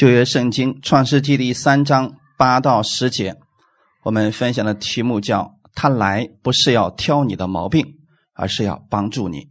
[0.00, 3.36] 旧约圣经创世纪第三章八到十节，
[4.02, 7.84] 我们分享的题目叫“他来不是要挑你的毛病，
[8.32, 9.48] 而是要帮助你”。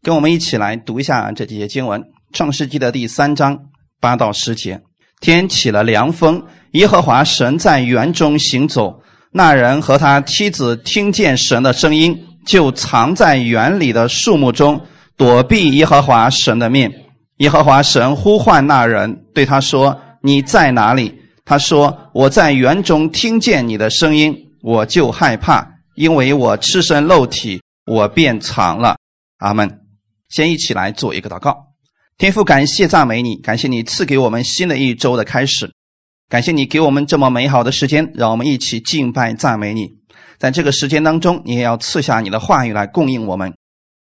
[0.00, 2.02] 跟我们一起来读一下这几节经文。
[2.32, 3.66] 创世纪的第三章
[4.00, 4.80] 八到十节：
[5.20, 9.02] 天起了凉风，耶和华神在园中行走。
[9.32, 14.80] 那人和他妻子听见神的声音，就藏在园里的树木中，
[15.18, 16.90] 躲避耶和华神的面。
[17.38, 28.96] 耶和华神呼唤那人，对他说：“你在哪里？”他说：“我在园中听见你的声音，我就害怕，因为我赤身露体，我便藏了。”
[29.38, 29.80] 阿门。
[30.28, 31.56] 先一起来做一个祷告。
[32.18, 35.70] 天父，感谢赞美你，感谢你赐给我们新的一周的开始。
[36.28, 39.88] 感谢你给我们这么美好的时间，让我们一起敬拜赞美你。
[40.36, 43.54] 在这个时间当中，你也要赐下你的话语来供应我们。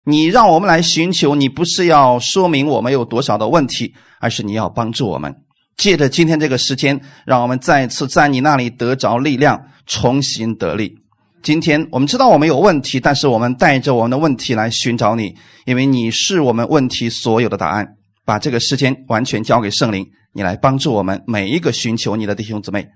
[0.06, 5.34] 你让我们来寻求你，不是要说明我们有多少的问题，而是你要帮助我们。
[5.78, 10.96] 借着今天这个时间，让我们再次在你那里得着力量，重新得力。
[11.42, 17.96] 今天我们知道我们有问题，但是我们带着我们的问题来寻找你，因为你是我们问题所有的答案。
[18.26, 20.08] 把这个时间完全交给圣灵。
[20.32, 22.88] 你来帮助我们每一个寻求你的弟兄姊妹，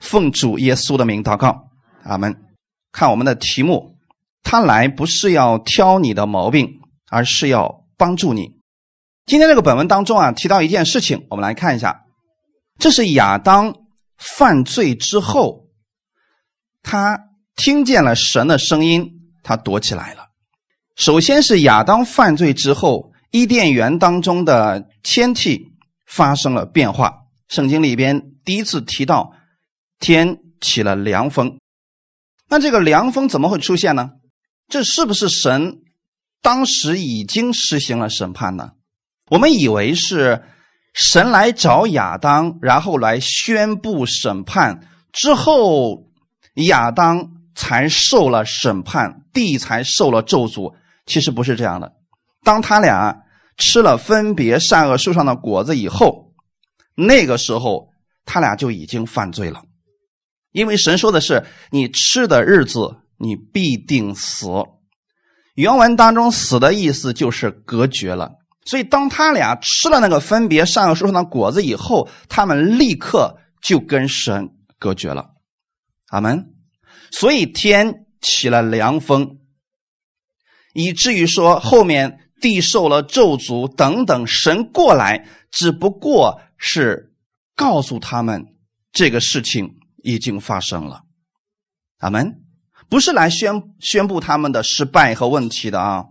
[0.00, 1.56] 奉主耶稣的名祷告，
[2.04, 2.32] 阿门。
[2.92, 3.95] 看我们的题目，
[4.46, 6.80] 他来不是要挑你的毛病，
[7.10, 8.60] 而是要帮助你。
[9.26, 12.04] 今天这个本文当中啊，提到一件事情，我们来看一下，
[12.78, 13.74] 这是亚当
[14.16, 15.66] 犯罪之后，
[16.84, 17.18] 他
[17.56, 20.28] 听见了神的声音，他躲起来了。
[20.94, 25.72] 首先是亚当犯罪之后，伊甸园当中的天体。
[26.08, 27.24] 发生了变化。
[27.48, 29.32] 圣经里边第一次提到
[29.98, 31.58] 天起了凉风，
[32.48, 34.12] 那这个凉风怎么会出现呢？
[34.68, 35.82] 这是不是神
[36.42, 38.72] 当时已经实行了审判呢？
[39.30, 40.42] 我们以为是
[40.92, 46.08] 神来找亚当，然后来宣布审判之后，
[46.54, 50.74] 亚当才受了审判，地才受了咒诅。
[51.06, 51.92] 其实不是这样的。
[52.42, 53.22] 当他俩。
[53.58, 56.34] 吃了分别善恶树上的果子以后，
[56.94, 57.88] 那个时候
[58.26, 59.62] 他俩就已经犯罪了，
[60.52, 64.46] 因为神说的是你吃的日子你必定死。
[65.54, 68.32] 原文当中“死”的意思就是隔绝了，
[68.64, 75.30] 所以当他俩吃了那个分别善恶树上的果子以后，他们立刻就跟神隔绝了。
[76.08, 76.54] 阿门。
[77.10, 79.38] 所以天起了凉风，
[80.74, 82.20] 以至于说后面。
[82.38, 87.14] 地受了咒诅等等，神过来只不过是
[87.54, 88.44] 告诉他们
[88.92, 91.00] 这个事情已经发生了，
[91.96, 92.42] 阿门，
[92.88, 96.04] 不是来宣宣布他们的失败和问题的啊？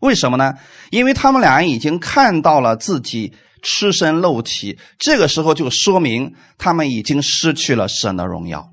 [0.00, 0.54] 为什么呢？
[0.90, 3.32] 因为他们俩已经看到了自己
[3.62, 8.70] 赤身露体，这个时候就说明他们已经失去了神的荣耀。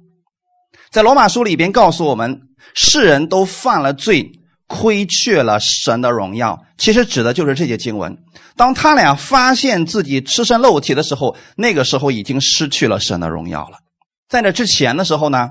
[0.90, 2.42] 在罗马书里边告诉我们，
[2.74, 4.32] 世人都犯了罪。
[4.72, 8.16] 亏缺了神的荣耀，其实指的就是这些经文。
[8.56, 13.80] 当他俩发现自己赤身露体的时候，那个时候已经失去了神的荣耀了。
[14.28, 15.50] 在那之前的时候呢，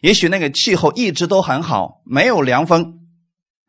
[0.00, 3.00] 也许那个气候一直都很好，没有凉风，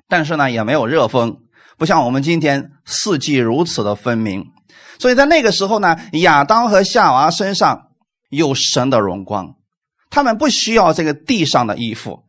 [0.08, 1.38] 但是呢也没有热风，
[1.78, 4.46] 不像我们今天四季如此的分明。
[5.00, 7.90] 所以在那个时候呢，亚当和夏娃身上
[8.30, 9.56] 有神的荣光，
[10.10, 12.24] 他们不需要这个地上的衣服。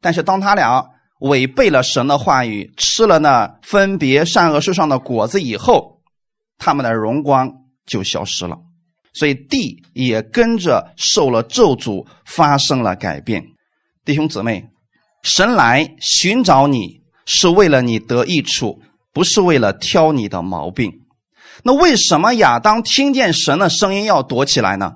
[0.00, 0.90] 但是当他俩。
[1.20, 6.00] 违背了神的话语，吃了那分别善恶树上的果子以后，
[6.58, 7.50] 他们的荣光
[7.84, 8.56] 就消失了，
[9.18, 13.42] 所以地也跟着受了咒诅，发生了改变。
[14.04, 14.68] 弟兄姊妹，
[15.24, 18.80] 神来寻找你是为了你得益处，
[19.12, 20.92] 不是为了挑你的毛病。
[21.64, 24.92] 那为什么亚当听见神的声音要躲起来呢？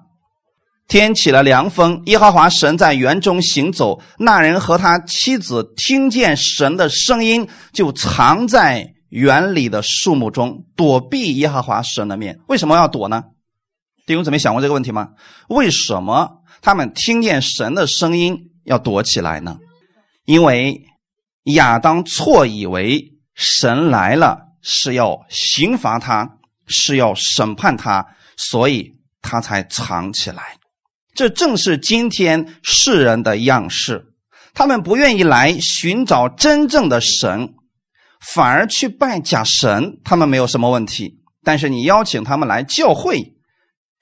[0.86, 4.00] 天起了凉风，耶和华神在园中行走。
[4.18, 12.38] 那人和他妻子听见神的声音，就藏在园里的树木中，躲避耶和华神的面。
[12.46, 13.24] 为什么要躲呢？
[14.04, 15.10] 弟兄姊妹想过这个问题吗？
[15.48, 19.58] 为什么他们听见神的声音要躲起来呢？
[20.24, 20.84] 因为
[21.44, 28.06] 亚当错以为神来了是要刑罚他，是要审判他，
[28.36, 30.58] 所以他才藏起来。
[31.14, 34.06] 这正是今天世人的样式，
[34.54, 37.54] 他们不愿意来寻找真正的神，
[38.20, 40.00] 反而去拜假神。
[40.04, 43.34] 他们没有什么问题，但是你邀请他们来教会，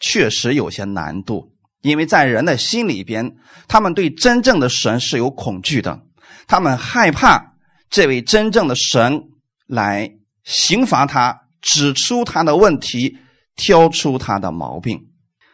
[0.00, 1.52] 确实有些难度，
[1.82, 3.36] 因为在人的心里边，
[3.68, 6.00] 他们对真正的神是有恐惧的，
[6.48, 7.54] 他们害怕
[7.90, 9.28] 这位真正的神
[9.66, 10.10] 来
[10.42, 13.18] 刑罚他，指出他的问题，
[13.56, 15.08] 挑出他的毛病。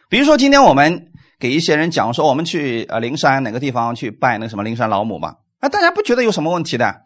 [0.09, 7.01] 比如说，今天我们给一些人讲说，我们去呃灵山哪个地方去拜那什么灵山老母吧，啊，大家不觉得有什么问题的。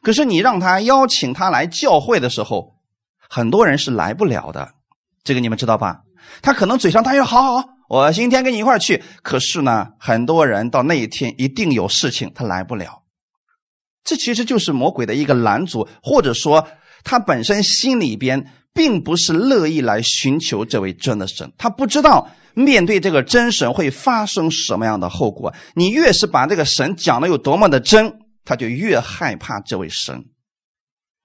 [0.00, 2.76] 可是你让他邀请他来教会的时候，
[3.28, 4.74] 很多人是来不了的。
[5.24, 6.02] 这个你们知道吧？
[6.40, 9.02] 他可能嘴上他说好好，我今天跟你一块去。
[9.22, 13.02] 可是呢，很多人到那一天一定有事情，他来不了。
[14.04, 16.66] 这其实就是魔鬼的一个拦阻，或者说
[17.04, 25.54] 他本身心里边并不是乐意来寻求这位真的神，他不知道面对这个真神会发生什么样的后果。
[25.74, 28.12] 你越是把这个神讲的有多么的真，
[28.44, 30.24] 他就越害怕这位神，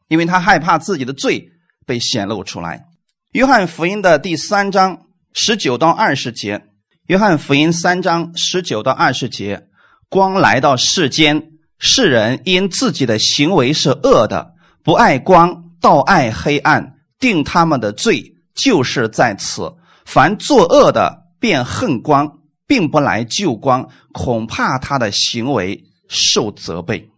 [0.07, 1.49] 因为他害怕自己的罪
[1.85, 2.85] 被显露出来。
[3.33, 5.01] 约翰福音的第三章
[5.33, 6.63] 十九到二十节，
[7.07, 9.67] 约翰福音三章十九到二十节，
[10.09, 11.51] 光来到世间。
[11.77, 19.75] 世人因自己的行为是恶的，不爱光，倒爱黑暗，定他们的罪就是在此。
[20.05, 27.09] 凡作恶的，便恨光，并不来救光，恐怕他的行为受责备。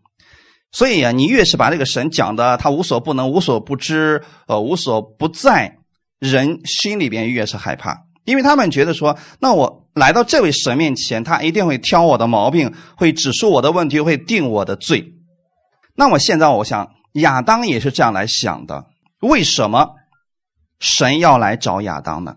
[0.72, 5.78] 所以啊，你越是把这个神讲的他无所不能、无所不知、呃无所不在，
[6.20, 8.06] 人心里边越是害怕。
[8.26, 15.16] 因为他们觉得说，那我来到这位神面前，他一定会挑我的毛病，会指出我的问题，会定我的罪。
[15.96, 18.86] 那么现在我想，亚当也是这样来想的。
[19.20, 19.96] 为什么
[20.80, 22.36] 神要来找亚当呢？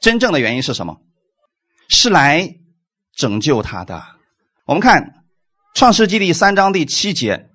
[0.00, 0.98] 真正的原因是什么？
[1.88, 2.56] 是来
[3.16, 4.02] 拯救他的。
[4.66, 5.02] 我们看
[5.74, 7.48] 《创世纪》第三章第七节，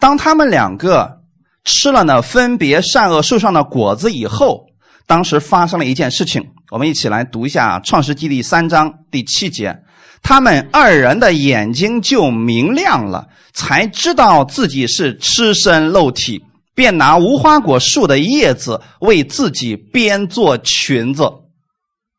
[0.00, 1.21] 当他们两个
[1.64, 4.66] 吃了呢分别善恶树上的果子以后。
[5.06, 9.82] 当时发生了一件事情，我们一起来读一下《创世纪》第三章第七节。
[10.22, 16.44] 他们二人的眼睛就明亮了，才知道自己是赤身露体，
[16.74, 21.24] 便拿无花果树的叶子为自己编做裙子。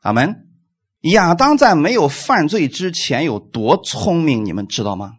[0.02, 0.36] 阿门。
[1.14, 5.14] 亚当在没有犯罪之前有多聪明，你们知道吗？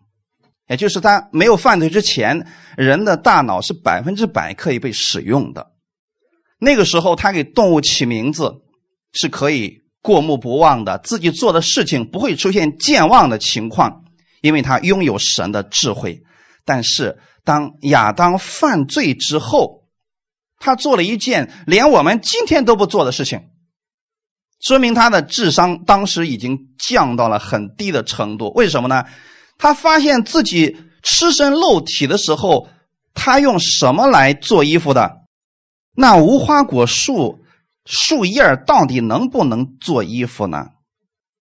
[0.68, 2.46] 也就是他没有犯罪之前，
[2.76, 5.72] 人的大脑是百分之百可以被使用的。
[6.58, 8.50] 那个时候，他给动物起名字
[9.12, 14.04] 是可以过目不忘的，自己做的事情不会出现健忘的情况，
[14.40, 16.22] 因为他拥有神的智慧。
[16.64, 19.84] 但是，当亚当犯罪之后，
[20.58, 23.42] 他做了一件连我们今天都不做的事情，
[24.62, 28.50] 说明他的智商当时已经降到了很低的程度。
[28.54, 29.04] 为什么呢？
[29.58, 32.68] 他发现自己赤身露体的时候，
[33.14, 35.22] 他用什么来做衣服的？
[35.96, 37.40] 那无花果树
[37.84, 40.66] 树叶到底能不能做衣服呢？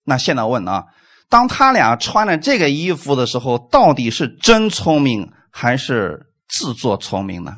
[0.05, 0.83] 那现在问啊，
[1.29, 7.53] 当他俩穿了这个衣服的时候，到底是真聪明还是自作聪明呢？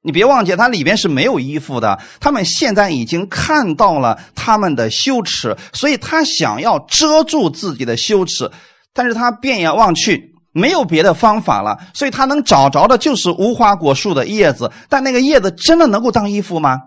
[0.00, 2.00] 你别忘记，它里边是没有衣服的。
[2.20, 8.50] 他们现在已经看到了他们的羞耻，所以他想要遮住自己的羞耻，
[8.98, 10.34] 但是他变眼望去。
[10.50, 14.72] 没有别的方法了，所以他能找着的就是无花果树的叶子。
[14.88, 16.80] 但那个叶子真的能够当衣服吗？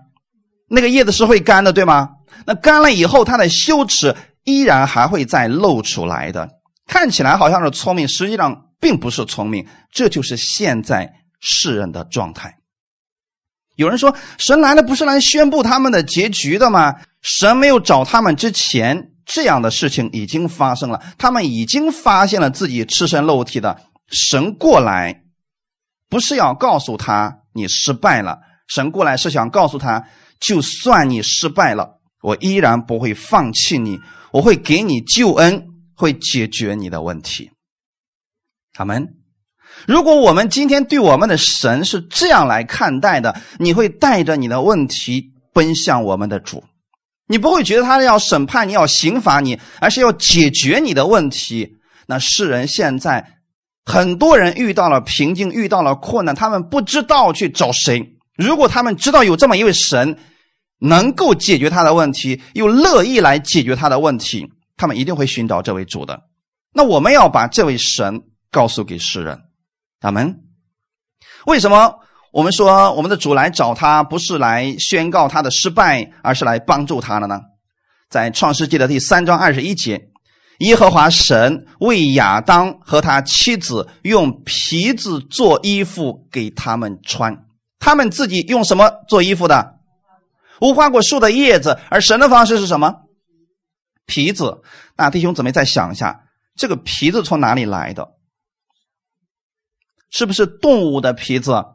[0.68, 2.10] 那个叶子是会干的，对吗？
[2.46, 4.14] 那干了以后，他的羞耻
[4.44, 6.50] 依然还会再露出来的。
[6.86, 9.66] 看起来好像是聪明，实际上并不是聪明。
[9.94, 12.58] 这就是现在世人的状态。
[13.78, 16.96] 有人说，神来了不是来宣布他们的结局的吗？
[17.22, 19.12] 神没有找他们之前。
[19.34, 25.24] 这样的事情已经发生了，他们已经发现了自己赤身露体的神过来，
[26.10, 30.06] 不是要告诉他你失败了，神过来是想告诉他，
[30.42, 34.00] 就算你失败了，我依然不会放弃你，
[34.34, 37.52] 我会给你救恩，会解决你的问题。
[38.74, 39.16] 他们，
[39.88, 46.66] 如果我们今天对我们的神是这样来看待的，你会带着你的问题奔向我们的主。
[47.32, 51.78] 你不会觉得他要审判你，要刑罚你，而是要解决你的问题。
[52.06, 53.38] 那世人现在
[53.86, 58.18] 很多人遇到了瓶颈，遇到了困难，他们不知道去找谁。
[58.36, 60.20] 如果他们知道有这么一位神
[60.78, 66.24] 能够解决他的问题，又乐意来解决他的问题，他们一定会寻找这位主的。
[66.74, 69.40] 那我们要把这位神告诉给世人，
[70.02, 70.42] 他们
[71.46, 72.01] 为什么？
[72.32, 77.42] 我们说，我们的主来找他，不是来宣告他的失败，而是来帮助他的呢。
[78.10, 80.10] 在创世纪的第三章二十一节，
[80.60, 87.46] 耶和华神为亚当和他妻子用皮子做衣服给他们穿。
[87.80, 89.80] 他们自己用什么做衣服的？
[90.62, 91.80] 无花果树的叶子。
[91.90, 92.96] 而神的方式是什么？
[94.06, 94.62] 皮子。
[94.96, 96.24] 那弟兄姊妹再想一下，
[96.56, 98.08] 这个皮子从哪里来的？
[100.10, 101.66] 是不是动物的皮子？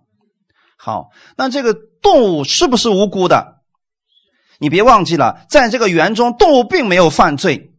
[0.76, 3.56] 好，那这个动物是不是无辜的？
[4.58, 7.72] 你别忘记了，在这个园中，动物并没有犯罪，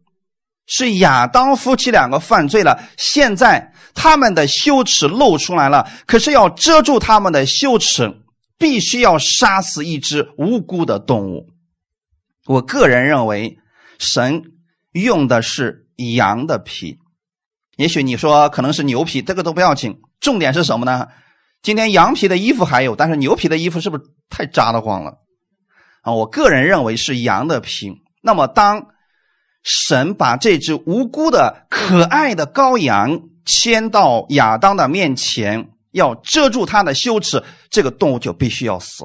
[0.66, 2.82] 是亚当夫妻两个犯罪了。
[2.96, 8.22] 现在他们的羞耻露出来了，可是要遮住他们的羞耻，
[8.58, 11.48] 必须要杀死一只无辜的动物。
[12.46, 13.58] 我个人认为，
[13.98, 14.42] 神
[14.92, 16.98] 用的是羊的皮。
[17.76, 20.00] 也许你说可能是牛皮，这个都不要紧。
[20.20, 21.08] 重点是什么呢？
[21.62, 25.18] 今天羊皮的衣服还有，但是牛皮的衣服是不是太扎得慌了？
[26.02, 27.92] 啊，我个人认为是羊的皮。
[28.22, 28.86] 那么，当
[29.62, 39.04] 神把这只无辜的可爱的羔羊牵到亚当的面前，要遮住他的羞耻，这个动物就必须要死。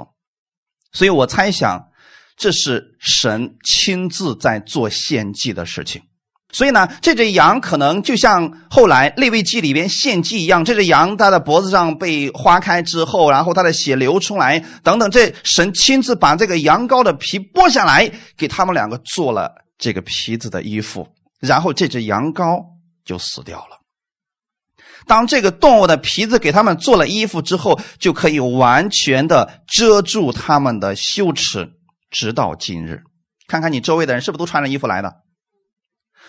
[0.91, 1.89] 所以我猜想，
[2.37, 6.03] 这是神亲自在做献祭的事情。
[6.53, 21.07] 所以呢，这只羊可能就像后来《利未记》里边献祭一样，这只羊它的脖子上被划开之后，然后它的血流出来，等等，这神亲自把这个羊羔的皮剥下来，给他们两个做了这个皮子的衣服，
[21.39, 22.63] 然后这只羊羔
[23.03, 23.79] 就死掉了。
[25.05, 31.71] 当这个动物的皮子给他们做了衣服之后，就可以完全的遮住他们的羞耻，
[32.09, 33.01] 直到今日。
[33.47, 35.15] 看看你周围的人是不是都穿着衣服来的？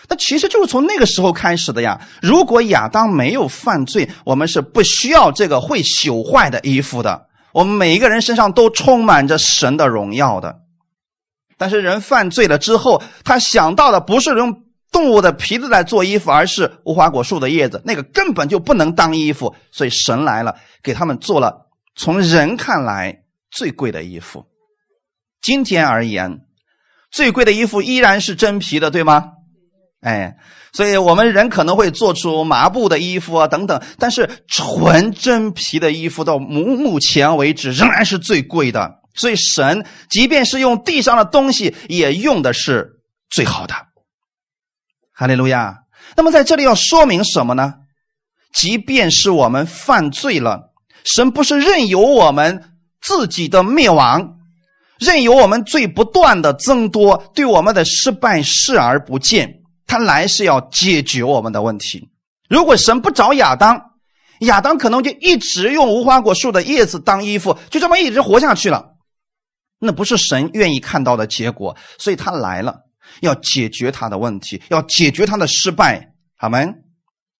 [0.07, 1.99] 那其实就是从那个时候开始的呀。
[2.21, 7.27] 如果亚当没有犯罪，我们是不需要这个会朽坏的衣服的。
[7.53, 10.59] 我们每一个人身上都充满着神的荣耀的。
[11.57, 19.55] 但是人犯罪了之后，他想到的不是用动物的皮子来做衣服，而是无花果树的叶子，那个根本就不能当衣服。
[19.71, 24.45] 所以神来了，给他们做了从人看来最贵的衣服。
[25.41, 26.41] 今天而言，
[27.09, 29.31] 最贵的衣服依然是真皮的，对吗？
[30.05, 30.35] 哎，
[30.71, 38.99] 所以我们人可能会做出麻布的衣服啊，等等，但是纯真皮的衣服到目目前为止仍然是最贵的。
[39.15, 42.99] 所以神即便是用地上的东西，也用的是
[43.31, 43.73] 最好的。
[45.11, 45.77] 哈利路亚。
[46.15, 47.73] 那么在这里要说明什么呢？
[48.53, 52.63] 即便是我们犯罪了，神不是任由我们
[53.01, 54.35] 自己的灭亡，
[54.99, 59.64] 任由我们罪不断的增多，对我们的失败视而不见。
[59.87, 62.09] 他来是要解决我们的问题。
[62.49, 63.91] 如果神不找亚当，
[64.39, 68.95] 亚当可能就一直用无花果树的叶子当衣服，就这么一直活下去了。
[69.79, 71.77] 那不是神愿意看到的结果。
[71.97, 72.81] 所以他来了，
[73.21, 76.13] 要解决他的问题，要解决他的失败。
[76.35, 76.59] 好吗？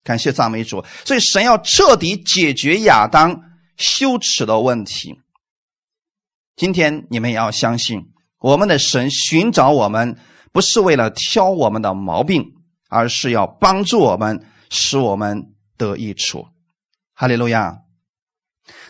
[0.04, 0.84] 感谢赞美主。
[1.04, 3.42] 所以神要彻底解决亚当
[3.76, 5.20] 羞耻的问题。
[6.56, 8.00] 今天你们也要相信，
[8.38, 10.16] 我们的神寻找我们。
[10.56, 12.42] 不是为了挑我们的毛病，
[12.88, 16.46] 而是要帮助我们，使我们得益处。
[17.12, 17.80] 哈利路亚。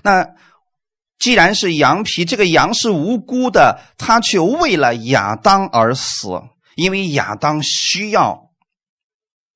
[0.05, 0.29] 那
[1.19, 6.41] 既然是羊皮，这个羊是无辜的，他却为了亚当而死，
[6.77, 8.53] 因为亚当需要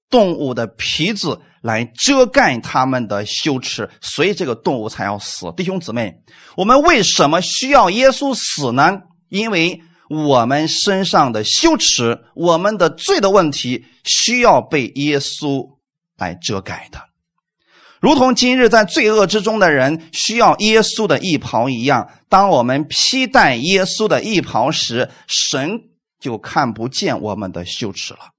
[0.08, 5.52] 动物的皮子来遮盖他们的羞耻，所以这个动物才要死。
[5.56, 6.12] 弟兄姊妹，
[6.56, 8.98] 我们为什么需要耶稣死呢？
[9.28, 9.80] 因为。
[10.10, 15.76] 我们身上的羞耻，我们的罪的问题，需要被耶稣
[16.18, 17.00] 来遮盖的，
[18.00, 22.10] 如同今日在罪恶之中的人需要耶稣的衣袍一样。
[22.28, 25.82] 当我们披戴耶稣的衣袍时，神
[26.18, 28.32] 就看不见我们的羞耻了，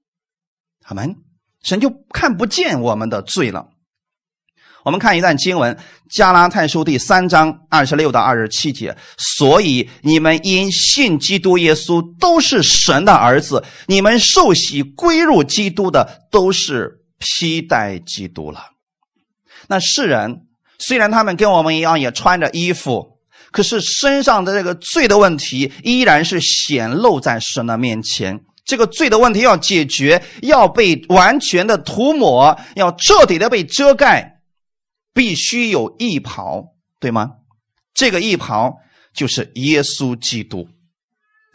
[0.84, 1.16] 阿门。
[1.62, 3.70] 神就看不见我们的罪了。
[4.84, 5.72] 我们看一段经文，
[6.10, 8.96] 《加拉太书》第三章二十六到二十七节。
[9.16, 18.60] 所以你们因信基督耶稣，都是神的儿子；你们受洗归入基督的，都是披戴基督了。
[19.68, 20.40] 那世人
[20.78, 23.18] 虽然他们跟我们一样也穿着衣服，
[23.52, 28.40] 可是身上的这个罪的问题依然是显露在神的面前。
[28.64, 34.31] 这个罪的问题要解决，要被完全的涂抹，要彻底的被遮盖。
[35.14, 36.64] 必须有义袍，
[37.00, 37.32] 对吗？
[37.94, 38.78] 这个义袍
[39.14, 40.68] 就是耶稣基督。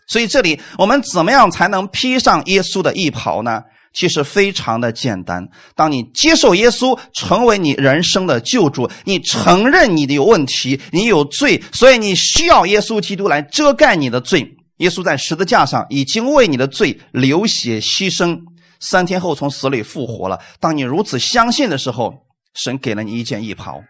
[0.07, 3.63] 所以这里我们怎么样才能披上耶稣的义袍呢？
[3.93, 5.49] 其实非常的简单。
[5.75, 14.55] 当你接受耶稣成为你人生的救主，你承认你的有问题，你有罪，所以你需要耶稣基督来遮盖你的罪。
[14.77, 18.39] 耶稣在十字架上已经为你的罪流血牺牲，
[18.79, 20.39] 三天后从死里复活了。
[20.59, 22.13] 当你如此相信的时候，
[22.57, 23.83] 神给了你一件衣袍，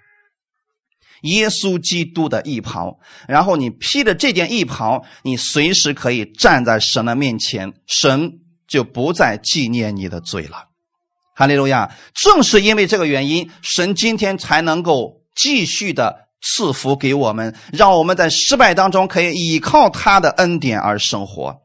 [1.21, 8.33] 耶稣基督的衣袍，然后你披着这件衣袍，你随时可以站在神的面前，神
[8.67, 10.65] 就不再纪念你的罪了。
[11.33, 11.95] 哈利路亚！
[12.13, 21.55] 正是因为这个原因，神今天才能够继续的赐福给我们，让我们在失败当中可以依靠他的恩典而生活。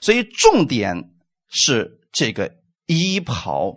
[0.00, 1.10] 所以重点
[1.50, 2.52] 是这个
[2.86, 3.74] 衣袍。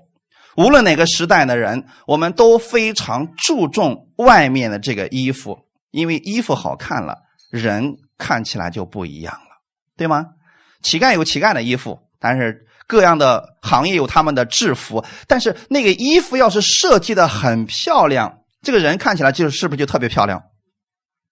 [0.60, 5.58] 无论哪个时代的人，我们都非常注重外面的这个衣服，
[5.90, 9.62] 因为衣服好看了，人看起来就不一样了，
[9.96, 10.26] 对吗？
[10.82, 20.44] 乞丐有乞丐的衣服，但是各样的行业有他们的制服，但是那个衣服要是设计的很漂亮，这个人看起来就是是不是就特别漂亮？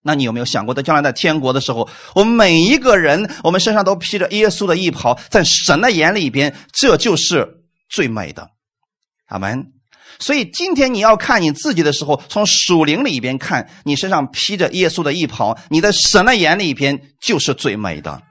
[0.03, 7.46] 那你有没有想过，在将来在天国的时候，我们每一个人，我们身上都披着耶稣的衣袍，在神的眼里边，这就是
[7.89, 8.51] 最美的。
[9.27, 9.72] 阿门。
[10.19, 18.24] 所以今天你要看你自己的时候，从属灵里边看，你身上披着耶稣的衣袍，你在神的眼里边就是最美的。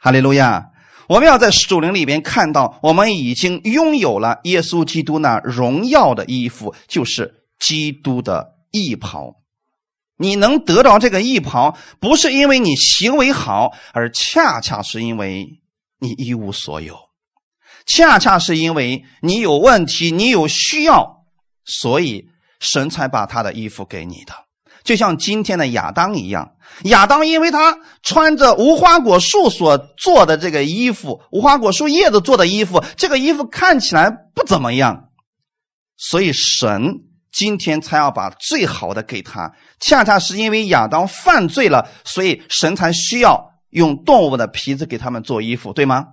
[0.00, 0.70] 哈利路亚！
[1.08, 9.34] 我们要在属灵里边看到，我们已经拥有了耶稣基督那荣耀的衣服，就是基督的衣袍。
[10.16, 15.60] 你能得到这个衣袍，不是因为你行为好，而恰恰是因为
[16.00, 16.96] 你一无所有。
[17.86, 21.24] 恰恰是因为你有问题，你有需要，
[21.64, 22.26] 所以
[22.58, 24.34] 神才把他的衣服给你的。
[24.82, 26.52] 就像今天的亚当一样，
[26.84, 35.08] 亚当因为他穿着无花果树所做的这个衣服，无花果树叶子做的衣服，这个衣服看起来不怎么样，
[35.96, 37.02] 所以神
[37.32, 39.52] 今天才要把最好的给他。
[39.80, 46.04] 恰恰是因为亚当犯罪了，所以神才需要用动物的皮子给他们做衣服，对吗？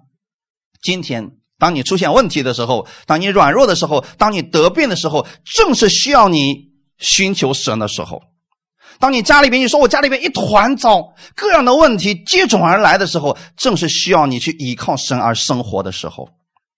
[0.82, 1.32] 今天。
[1.60, 8.22] 当你出现问题的时候，当你软弱的时候，当你得病的时候，正是需要你寻求神的时候。
[9.00, 16.30] 当你家里边，你说我家里边一团糟，各样的问题接踵而来的时候，正是需要你去依靠神而生活的时候。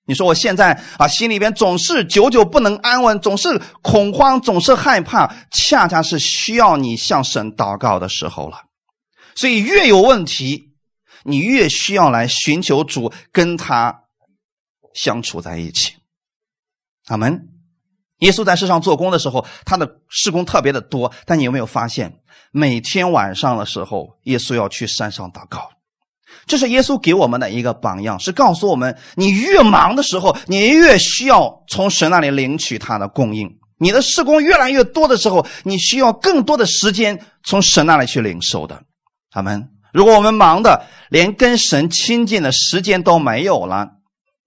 [0.07, 8.59] 你说我现在啊，心里边总是久久不能安稳，总是恐慌，总是害怕，恰恰是需要你向神祷告的时候了。
[9.35, 10.75] 所以越有问题，
[11.23, 14.04] 你越需要来寻求主，跟他。
[14.95, 15.93] 相处在一起，
[17.05, 17.49] 阿门。
[18.19, 21.11] 耶稣在世上做工的时候，他的事工特别的多。
[21.25, 25.69] 但你有没有发现，每天晚上的时候，耶稣要去山上祷告？
[26.47, 38.81] 这是耶稣给我们的一个榜样，是告诉我们：你越忙的时候，你越需要从神那里领取他的供应；你的事工越来越多的时候，你需要更多的时间从神那里去领受的。
[39.31, 39.69] 阿门。
[39.91, 43.94] 如果我们忙的连跟神亲近的时间都没有了，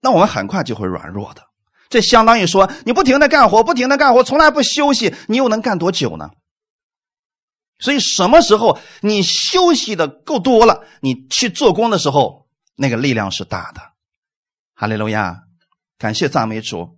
[0.01, 1.41] 那我们很快就会软弱的，
[1.89, 6.29] 这相当于说你不停的干活，不停的干活，从来不休息，你又能干多久呢？
[7.79, 13.81] 所以什么时候你休息的够多了，你去做工的时候，那个力量是大的。
[14.75, 15.39] 哈利路亚，
[15.97, 16.97] 感谢赞美主。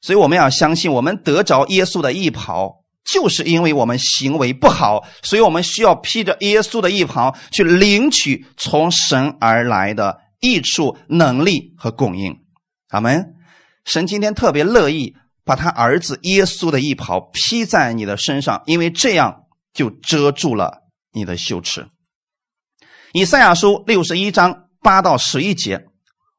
[0.00, 10.21] 所以我们要相信，我们得着耶稣的衣袍，就是因为我们行为不好，所以我们需要披着耶稣的衣袍去领取从神而来的。
[10.42, 12.36] 益处、能力和供应，
[12.88, 13.36] 阿门。
[13.84, 21.86] 神今天特别乐意把他儿子耶稣的衣袍披在你的身上，因为这样就遮住了你的羞耻。
[23.12, 25.84] 以赛亚书六十一章八到十一节，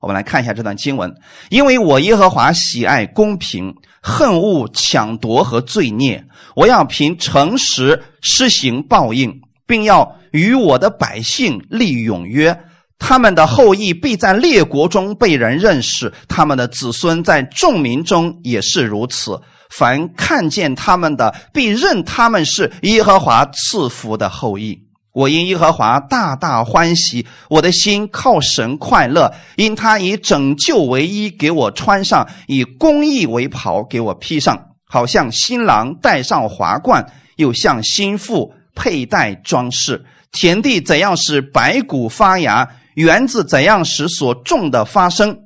[0.02, 1.16] 我们来看一下这段经文。
[1.50, 6.26] 因为我耶和华喜爱公平，恨恶抢夺和罪孽，
[6.58, 12.66] 我要凭诚实施行报应，并要与我的百姓立永约。
[13.00, 19.40] 他们的后裔必在列国中被人认识，他们的子孙在众民中也是如此。
[19.70, 24.80] 凡看见他们的，必认他们是耶和华赐福的后裔。
[25.14, 40.06] 我因耶和华大大欢喜，我的心靠神快乐，因他以拯救为衣给我穿上，以公义为袍给我披上，好像新郎戴上华冠，又像新妇佩戴装饰。
[40.32, 42.68] 田地怎样使白骨发芽？
[42.96, 45.40] 源自怎样使所种的发生？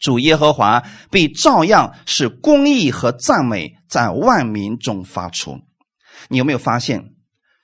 [0.00, 5.60] 主耶和华必照样使公义和赞美在万民中发出。
[6.28, 7.12] 你有没有发现，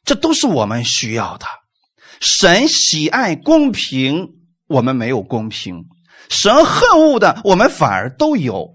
[0.05, 1.47] 这都是我们需要的？
[2.21, 4.29] 神喜爱公平，
[4.69, 5.83] 我们没有公平；
[6.31, 8.71] 神恨恶的，我们反而都有，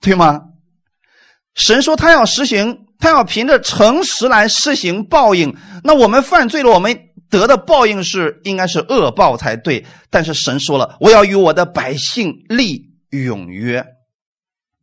[0.00, 0.40] 对吗？
[1.54, 5.54] 神说他要实行，他要凭着诚实来施行报应。
[5.84, 7.11] 那我们犯罪了，我们。
[7.32, 13.82] 得的报应是应该是恶报才对，但是神说了，我要与我的百姓立永约，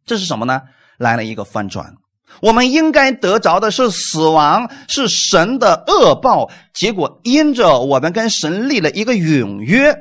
[0.03, 0.63] 这是什么呢？
[0.97, 1.93] 来了一个翻转，
[2.41, 9.95] 我们应该得着的是死亡，是神的恶报，结果因着我们跟神立了一个永约，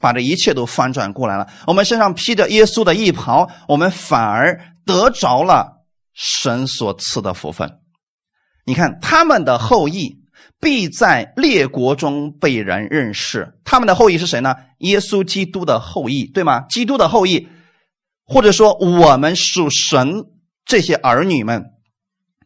[0.00, 1.46] 把这一切都翻转过来了。
[1.68, 7.78] 我们身上披着耶稣的衣袍，我们反而得着了神所赐的福分。
[8.66, 10.23] 你看他们的后裔。
[10.64, 13.52] 必在列国中被人认识。
[13.64, 14.54] 他们的后裔是谁呢？
[14.78, 16.62] 耶稣基督的后裔，对吗？
[16.70, 17.48] 基督的后裔，
[18.24, 20.24] 或者说我们属神
[20.64, 21.66] 这些儿女们。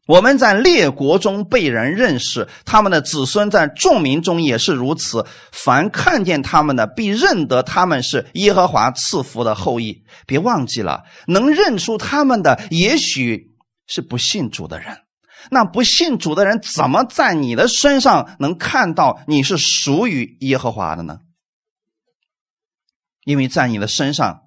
[0.09, 5.25] 我们在列国中被人认识，他们的子孙在众民中也是如此。
[5.53, 10.03] 凡看见他们的，必认得他们是耶和华赐福的后裔。
[10.27, 13.53] 别忘记了，能认出他们的，也许
[13.87, 14.97] 是不信主的人。
[15.51, 21.19] 那不信主的人，怎么在你的身上能看到你是属于耶和华的呢？
[23.25, 24.43] 因为在你的身上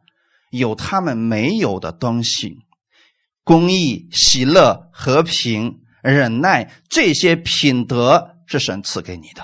[0.50, 2.58] 有他们没有的东西。
[3.44, 9.44] 公义、喜乐、和平、忍耐，这些品德是神赐给你的，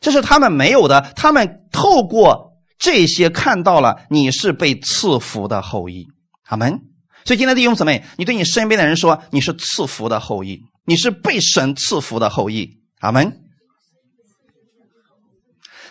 [0.00, 1.00] 这是他们没有的。
[1.16, 6.08] 他们透过这些看到了你是被赐福的后裔。
[6.44, 6.82] 阿门。
[7.24, 12.78] 所以今天弟兄姊妹，你对你身边的人说，你是赐福的后裔，你是被神赐福的后裔。
[13.00, 13.32] 阿门。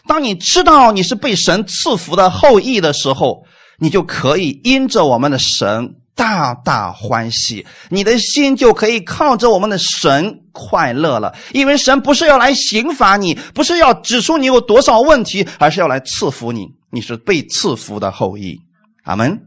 [0.07, 3.45] 当你知道你是被神赐福的后裔的时候，
[3.77, 5.95] 你就可以因着我们的神。
[6.15, 11.33] 大大欢喜，你的心就可以靠着我们的神快乐了。
[11.53, 16.67] 因为神不是要来刑罚你，不是要指出你有多少问题，而是要来赐福你。
[16.91, 18.59] 你是被赐福的后裔，
[19.05, 19.39] 阿门。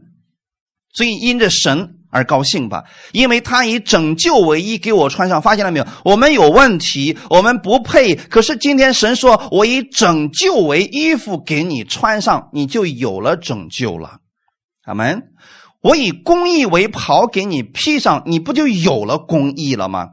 [0.95, 5.41] 所以因着神而高兴吧，因为他以拯救为衣给我穿上。
[5.41, 5.87] 发现了没有？
[6.05, 8.15] 我们有问题，我们不配。
[8.15, 14.19] 可是今天神说：“我以拯救为衣服给你穿上，你就有了拯救了。”
[14.85, 15.23] 阿门。
[15.81, 20.07] 我以公义为袍给你披上，你不就有了公义了吗？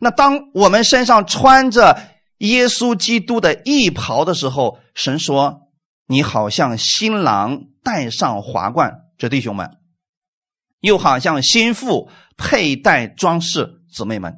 [0.00, 1.96] 那当我们身上穿着
[2.38, 5.60] 耶稣基督的义袍的时候，神说
[6.08, 9.70] ：“你好像新郎戴上华冠。”这弟兄们，
[10.82, 13.80] 又好像心腹佩戴装饰。
[13.90, 14.34] 姊妹们，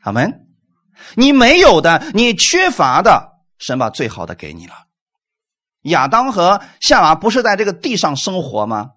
[0.00, 0.32] 阿门。
[1.14, 4.74] 你没有的，你缺乏的，神把最好的给你了。
[5.82, 8.90] 亚当和夏娃不是在这个地上生活吗？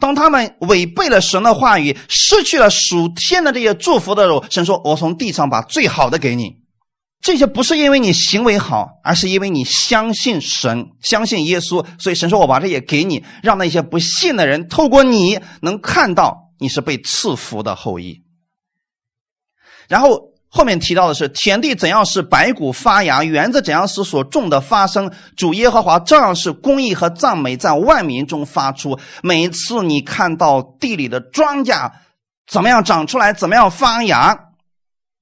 [0.00, 6.56] 当他们违背了神的话语，失去了属天的这些祝福的时候，神说：“我从地上把最好的给你。”
[7.24, 11.84] 这些不是因为你行为好，而是因为你相信神，相信耶稣。
[11.98, 18.22] 所以神说：“我把这些给你，让那些不信的人透过你能看到你是被赐福的后裔。”
[19.88, 20.34] 然后。
[20.56, 25.10] 后面提到的是田地怎样是白骨发芽，园子怎样是所种的发生。
[25.36, 28.96] 主耶和华照样是公义和赞美在万民中发出。
[29.20, 31.90] 每次你看到地里的庄稼
[32.46, 34.38] 怎么样长出来，怎么样发芽，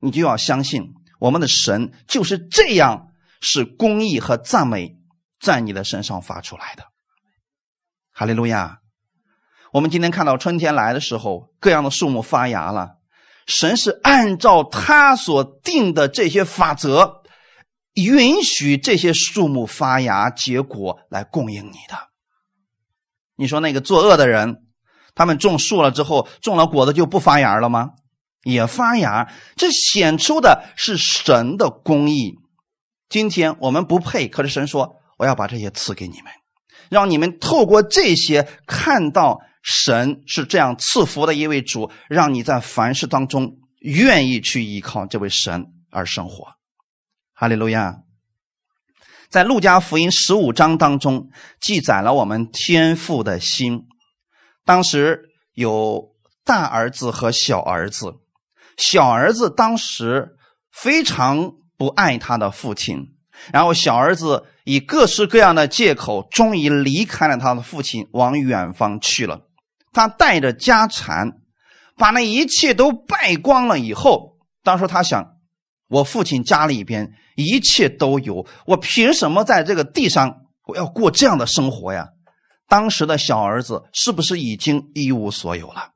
[0.00, 0.82] 你就要相信
[1.22, 4.96] 我们的神就是这样是公义和赞美
[5.38, 6.82] 在你的身上发出来的。
[8.10, 8.80] 哈利路亚！
[9.72, 12.96] 我们今天看到春天来的时候，各样的树木发芽了。
[13.46, 17.22] 神是按照他所定的这些法则，
[17.94, 21.96] 允许这些树木发芽结果来供应你的。
[23.36, 24.64] 你说那个作恶的人，
[25.14, 27.92] 他们种树了之后，种了果子就不发芽了吗？
[28.42, 32.38] 也发芽，这显出的是神的公义。
[33.08, 36.32] 今天我们不配，可是神说我要把这些赐给你们，
[36.90, 39.40] 让你们透过这些看到。
[39.64, 46.54] 神是这样赐福的一位主，让你在凡事当中愿意去依靠这位神而生活。
[47.32, 47.98] 哈利路亚！
[49.30, 53.84] 在路加福音十五章当中记载了我们天父的心。
[54.64, 56.08] 当时有
[56.44, 58.14] 大儿子和小儿子，
[58.76, 60.36] 小儿子当时
[60.70, 63.14] 非常不爱他的父亲，
[63.52, 69.42] 然后小儿子以各式各样的借口，终于离开了他的父亲，往远方去了。
[69.92, 71.32] 他带着家产，
[71.96, 75.36] 把那一切都败光了以后，当时他想：
[75.88, 82.08] 我父亲家里边一切都有，我凭什么在这个地上我要过这样的生活呀？
[82.68, 85.91] 当时的小儿子是不是已经一无所有了？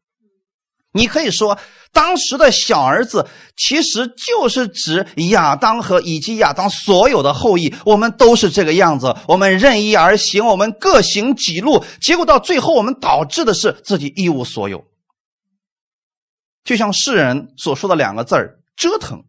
[0.97, 1.59] 你可以说，
[1.93, 7.73] 当时的小儿子其实就是指亚当和以及亚当所有的后裔。
[7.85, 14.85] 我们都是这个样子，我们任意而行，我们各行己路，结果到最后，我们导致的是自己一无所有。
[16.65, 19.23] 就像世人所说的两个字儿：折腾。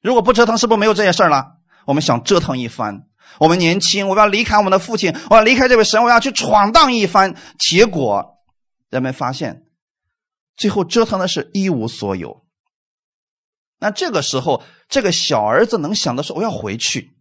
[0.00, 1.44] 如果不折腾，是不是没有这些事儿了？
[1.86, 3.02] 我们想折腾一番，
[3.38, 7.34] 我们年轻，我要离开我们的父亲，我要离开这位神，我要去闯荡一番。
[7.58, 8.38] 结果，
[8.88, 9.63] 人们发现。
[10.56, 12.44] 最后折腾的是一无所有。
[13.78, 17.12] 那这个时候，这个小儿子能想的是我要回去。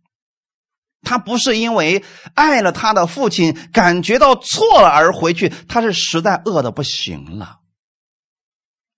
[1.02, 7.60] 他不是因为爱了他的父亲，感觉到错了而回去，他是实在饿的不行了，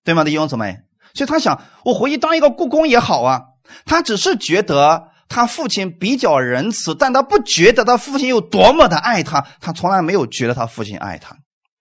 [0.04, 0.22] 对吗？
[0.22, 0.82] 弟兄姊妹，
[1.14, 3.42] 所以他想，我回去当一个故宫也好啊。
[3.84, 11.36] 他只是觉得他父亲比较仁慈，但他不觉得他父亲有多么的爱他，他从来没有觉得他父亲爱他，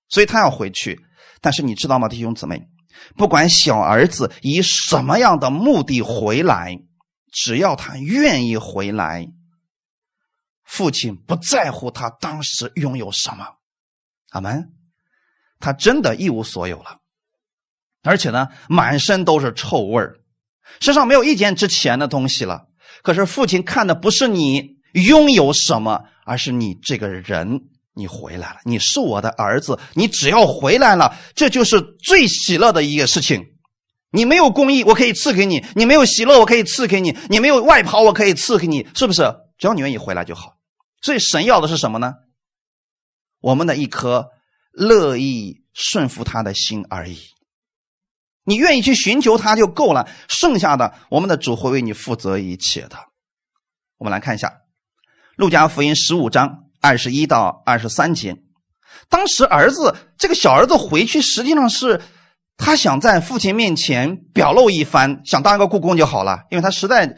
[0.10, 1.00] 所以他要回去。
[1.46, 2.68] 但是你知道吗，弟兄姊妹，
[3.16, 6.80] 不管小儿子以什么样的目的回来，
[7.32, 9.28] 只要他愿意回来，
[10.64, 13.46] 父亲不在乎他当时拥有什么，
[14.32, 14.72] 阿门。
[15.60, 16.98] 他真的一无所有了，
[18.02, 20.18] 而且呢，满身都是臭味儿。
[20.80, 22.70] 身上没有一件值钱的东西了，
[23.04, 27.62] 可是父亲看的不是你拥有什么，而是你这个人，
[27.96, 33.54] 你回来了，你是我的儿子，你只要回来了，这就是最喜乐的一个事情。
[34.12, 39.24] 你没有公义，我可以赐给你；你没有喜乐，我可以赐给你；你没有外袍，我可以赐给你，是不是？
[39.58, 40.58] 只要你愿意回来就好。
[41.02, 42.14] 所以神要的是什么呢？
[43.42, 44.30] 我们的一颗
[44.72, 47.18] 乐意顺服他的心而已。
[48.44, 52.98] 你愿意去寻求他就够了，剩下的我们的主会为你负责一切的。
[53.98, 54.48] 我们来看一下
[55.36, 58.38] 《路加福音》十五章二十一到二十三节。
[59.10, 62.02] 当时儿子这个小儿子回去，实际上是
[62.58, 67.18] 他想在父亲面前表露一番，想当一个故宫就好了，因为他实在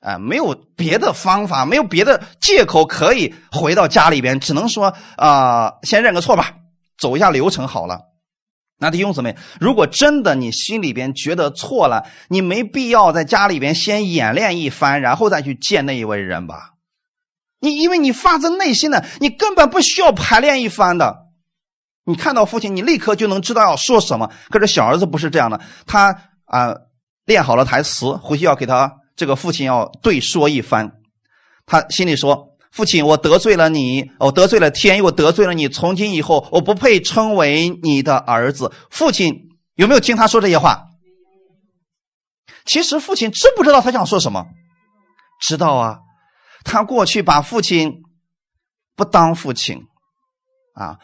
[0.00, 6.54] 啊没有别的方法，没有别的借口可以回到家里边，只能说啊先认个错吧，
[6.98, 8.00] 走一下流程好了。
[8.80, 16.74] 那弟兄姊妹，如果真的你心里边觉得错了，你没必要在家里边先演练一番，然后再去见那一位人吧。
[17.60, 21.26] 你因为你发自内心的，你根本不需要排练一番的。
[22.04, 24.30] 你看到父亲，你立刻就能知道要说什么。
[24.50, 26.10] 可是小儿子不是这样的，他
[26.44, 26.74] 啊
[27.24, 30.92] 练好了台词，回去要给他这个父亲要对说一番。
[31.66, 32.46] 他心里说。
[32.70, 35.68] 父亲，我得罪了你，我得罪了天，又得罪了你。
[35.68, 38.70] 从今以后，我不配称为你的儿子。
[38.90, 40.84] 父亲有没有听他说这些话？
[42.66, 44.44] 其实父亲知不知道他想说什么？
[45.40, 45.98] 知道啊，
[46.64, 48.02] 他过去把父亲
[48.96, 49.86] 不当父亲，
[50.74, 50.98] 啊，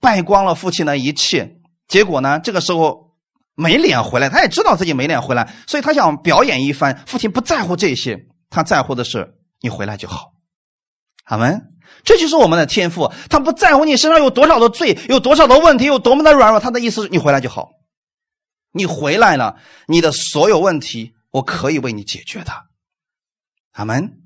[0.00, 1.56] 败光了父亲的一切。
[1.88, 3.16] 结果呢，这个时候
[3.54, 7.02] 没脸回来，他也知道自己没脸回来，所以他想表演一番。
[7.06, 10.32] 父亲不在乎这些，他在乎的是你回来就好。
[11.24, 11.72] 阿门，
[12.04, 13.12] 这就是我们的天赋。
[13.28, 16.60] 他不在乎你身上有多少的罪，有多少的问题，有多么的软弱。
[16.60, 17.70] 他的意思是你回来就好。
[18.72, 19.56] 你回来了，
[19.88, 22.52] 你的所有问题我可以为你解决的。
[23.72, 24.19] 阿门。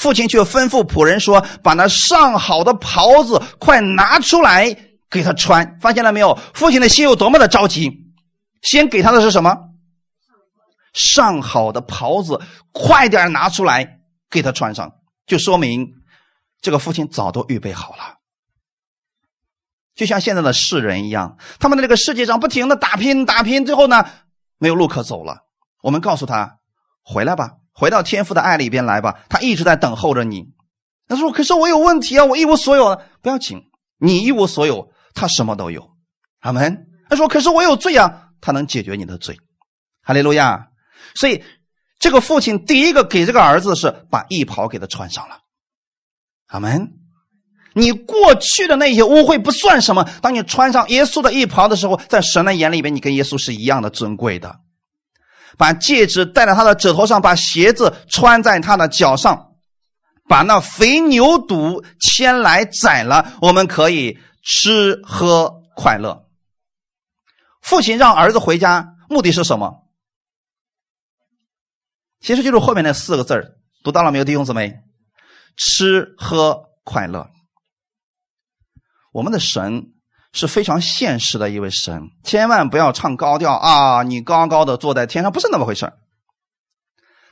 [0.00, 4.74] 父亲却吩咐仆人说：“把那上好的袍子快拿出来
[5.10, 6.38] 给他穿。”发现了没有？
[6.54, 8.10] 父亲的心有多么的着急。
[8.62, 9.54] 先给他的是什么？
[10.94, 12.40] 上好的袍子，
[12.72, 14.90] 快点拿出来给他穿上，
[15.26, 15.92] 就说明。
[16.62, 18.16] 这个父亲早都预备好了，
[19.94, 24.06] 就像现在的世人一样，他们在这个世界上不停的打拼打拼，最后呢
[24.56, 25.42] 没有路可走了。
[25.82, 26.56] 我们告诉他
[27.02, 30.44] 回来吧，回到天父的爱里边来吧，他一直在等候着你。
[31.08, 33.62] 他说：“可是我有问题啊，我一无所有。”不要紧，
[33.98, 35.88] 你一无所有，他什么都有。
[36.40, 36.88] 阿门。
[37.08, 39.38] 他说：“可是我有罪啊，他能解决你的罪。”
[40.04, 40.68] 哈利路亚。
[41.14, 41.42] 所以
[41.98, 45.38] 这个父亲第一个给这个儿子是把衣袍给他穿上了。
[46.48, 46.92] 阿门！
[47.72, 50.06] 你过去的那些污秽不算什么。
[50.20, 54.60] 当你穿上耶稣的衣袍的时候，在神的眼里边，你跟耶稣是一样的尊贵的。
[55.58, 59.54] 把戒指戴在他的指头上，把鞋子穿在他的脚上，
[60.28, 66.26] 把那肥牛肚牵来宰了，我们可以吃喝快乐。
[67.60, 69.86] 父亲让儿子回家，目的是什么？
[72.20, 74.80] 其实就是后面那四个字读到了没有，弟兄姊妹？
[75.56, 77.28] 吃喝快乐，
[79.12, 79.92] 我们的神
[80.32, 84.02] 是非常现实的一位神，千万不要唱高调啊！
[84.02, 85.92] 你高高的坐在天上，不是那么回事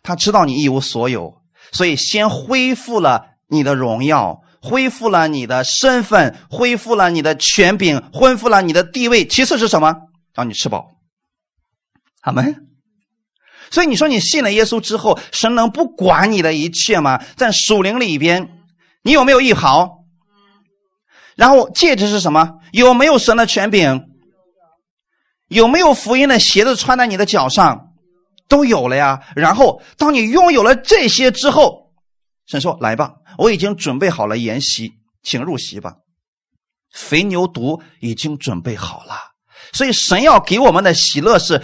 [0.02, 9.26] 他知道你一无所有，所以先恢复了你的荣耀，恢复了你的身份，恢复了你的权柄，恢复了你的地位。
[9.26, 9.94] 其次是什么？
[10.34, 10.92] 让你吃饱。
[12.22, 12.64] 阿门。
[13.70, 17.22] 所以你说你信了耶稣之后，神能不管你的一切吗？
[17.36, 18.64] 在属灵里边，
[19.02, 19.97] 你有没有一袍？
[21.38, 22.58] 然后戒指是什么？
[22.72, 24.04] 有没有神的权柄？
[25.46, 27.94] 有没有福音的鞋子穿在你的脚上？
[28.48, 29.22] 都有了呀。
[29.36, 31.92] 然后当你拥有了这些之后，
[32.46, 35.94] 神说：“来吧，我已经准备好了筵席，请入席吧。
[36.92, 39.14] 肥牛犊已经准备好了。
[39.72, 41.62] 所以神要给我们的喜乐是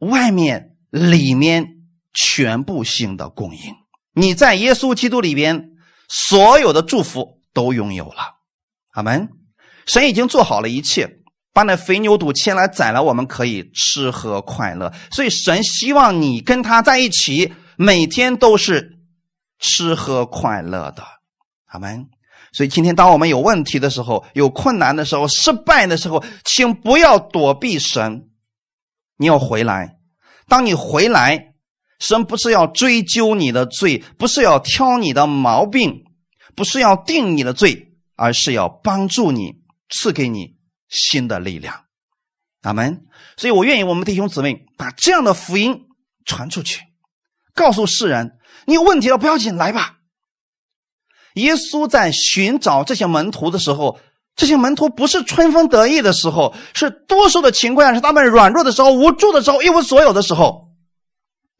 [0.00, 1.66] 外面。”里面
[2.14, 3.74] 全部性的供应，
[4.14, 5.72] 你在耶稣基督里边
[6.08, 8.37] 所有的祝福都拥有了，
[8.92, 9.28] 阿门。
[9.86, 11.08] 神已经做好了一切，
[11.52, 14.92] 把那肥牛肚牵来宰了，我们可以吃喝快乐。
[15.10, 18.98] 所以神希望你跟他在一起，每天都是
[19.58, 21.02] 吃喝快乐的。
[21.66, 22.06] 阿门。
[22.52, 28.28] 所以今天当我们有问题的时候、有困难的时候、失败的时候，请不要躲避神，
[29.18, 29.96] 你要回来。
[30.48, 31.52] 当你回来，
[32.00, 36.04] 神不是要追究你的罪，不是要挑你的毛病，
[36.56, 37.87] 不是要定你的罪，
[38.18, 40.56] 而是要帮助你，赐给你
[40.88, 41.84] 新的力量。
[42.62, 43.06] 阿门。
[43.36, 45.86] 所以我愿意我们弟兄姊妹把这样的福音
[46.24, 46.82] 传出去，
[47.54, 49.98] 告诉世人：你有问题了不要紧，来吧。
[51.34, 54.00] 耶稣在寻找这些门徒的时候，
[54.34, 60.68] 这些门徒不是春风得意的时候，是多数的情况下是他们软弱的时候、无助的时候、一无所有的时候。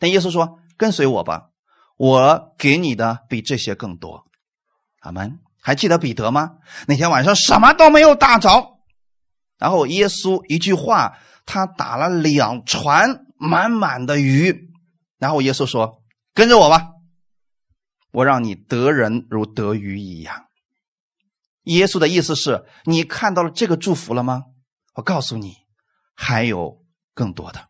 [0.01, 1.51] 但耶稣说：“跟随我吧，
[1.97, 4.25] 我给你的比这些更多。”
[5.01, 5.39] 阿门。
[5.61, 6.53] 还记得彼得吗？
[6.87, 8.79] 那天晚上什么都没有打着，
[9.59, 14.71] 然后耶稣一句话，他打了两船满满的鱼，
[15.19, 16.89] 然后耶稣说：“跟着我吧。”
[18.11, 20.47] 我让你得人如得鱼一样。
[21.65, 24.45] 耶稣的意思是你看到了这个祝福了吗？
[24.95, 25.55] 我告诉你，
[26.15, 26.83] 还有
[27.15, 27.69] 更多的。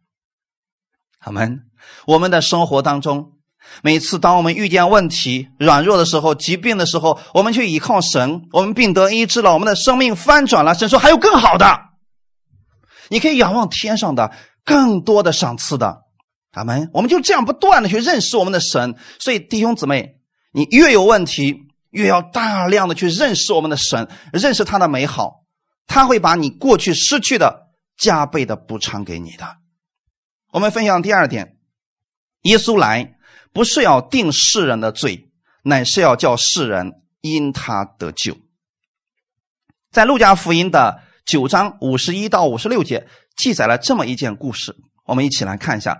[1.18, 1.68] 阿门。
[2.06, 3.37] 我们的生活当中，
[3.82, 10.74] 每次当我们遇见问题、软弱的时候、疾病的时候，我们去依靠神，我们病得医治了，我们的生命翻转了。
[10.74, 11.78] 神说还有更好的，
[13.08, 14.32] 你可以仰望天上的
[14.64, 16.02] 更多的赏赐的。
[16.52, 16.90] 阿门。
[16.92, 18.96] 我们就这样不断的去认识我们的神。
[19.20, 20.16] 所以弟兄姊妹。
[20.50, 21.54] 你越有问题，
[21.90, 25.44] 越要大量的去认识我们的神，认识他的美好，
[25.86, 27.68] 他会把你过去失去的
[27.98, 29.46] 加倍的补偿给你的。
[30.50, 31.58] 我们分享第二点，
[32.44, 33.12] 耶稣来
[33.52, 35.28] 不是要定世人的罪，
[35.62, 38.36] 乃是要叫世人因他得救。
[39.90, 43.06] 在路加福音的九章五十一到五十六节
[43.36, 45.98] 记载了这么一件故事，我们一起来看一下。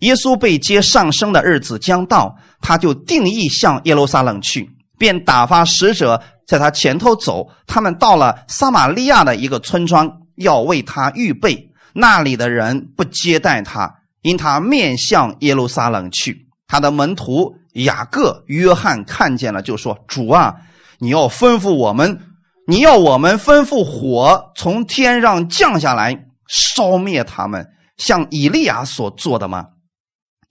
[0.00, 7.48] 耶稣被接上升的日子将到，他就定义向耶路撒冷去，便打发使者在他前头走。
[7.66, 11.72] 他们到了撒玛利亚的一个村庄，要为他预备。
[11.94, 16.47] 那里的人不接待他，因他面向耶路撒冷去。
[16.68, 20.54] 他的门徒雅各、约翰看见了，就说：“主啊，
[20.98, 22.20] 你要吩咐我们，
[22.66, 29.68] 你要我们吩咐火从天上降下来，烧灭他们，像以利亚所做的吗？”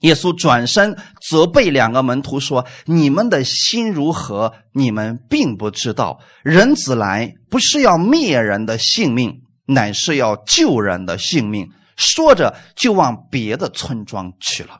[0.02, 0.96] 耶稣转身
[1.28, 4.52] 责备两个门徒说：“你们的心如何？
[4.72, 6.20] 你们并不知道。
[6.42, 14.78] 人子来不是要灭人的性命，乃是要救人的性命。”说着就往别的村庄去了。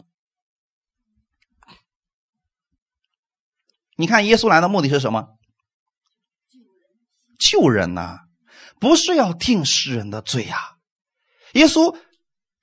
[3.98, 5.26] 你看，耶稣来的目的是什么？
[7.38, 8.20] 救人呐，
[8.80, 10.56] 不是要定世人的罪呀。
[11.54, 11.96] 耶稣。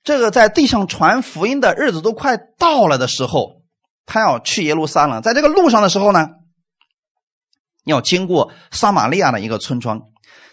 [0.02, 3.62] 这个在地上传福音的日子都快到了的时候，
[4.04, 5.20] 他要去耶路撒冷。
[5.20, 6.28] 在这个路上的时候呢，
[7.84, 10.00] 要经过撒玛利亚的一个村庄。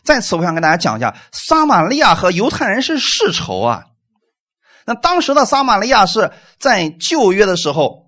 [0.04, 3.84] 在此，我想跟大家讲一下，撒玛利亚和犹太人是世仇啊。
[4.88, 8.03] 那当时的撒玛利亚是在旧约的时候，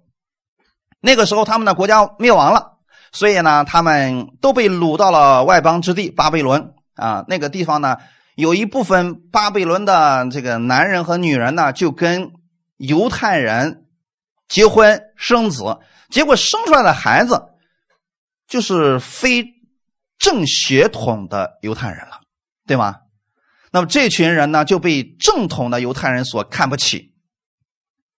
[1.05, 2.79] 那个时候他们的国家灭亡了，
[3.11, 7.23] 所以呢，他们都被掳到了外邦之地巴比伦啊。
[7.27, 7.95] 那个地方呢。
[8.37, 12.33] 有一部分巴比伦的这个男人和女人呢，就跟
[12.75, 13.85] 犹太人
[14.49, 15.63] 结婚生子，
[16.09, 17.41] 结果生出来的孩子
[18.45, 19.45] 就是非
[20.19, 22.19] 正血统的犹太人了，
[22.67, 22.97] 对吗？
[23.71, 27.13] 那么这群人呢，就被正统的犹太人所看不起，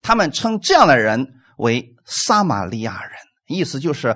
[0.02, 3.12] 他们称这样的人为撒玛利亚人，
[3.48, 4.10] 意思就是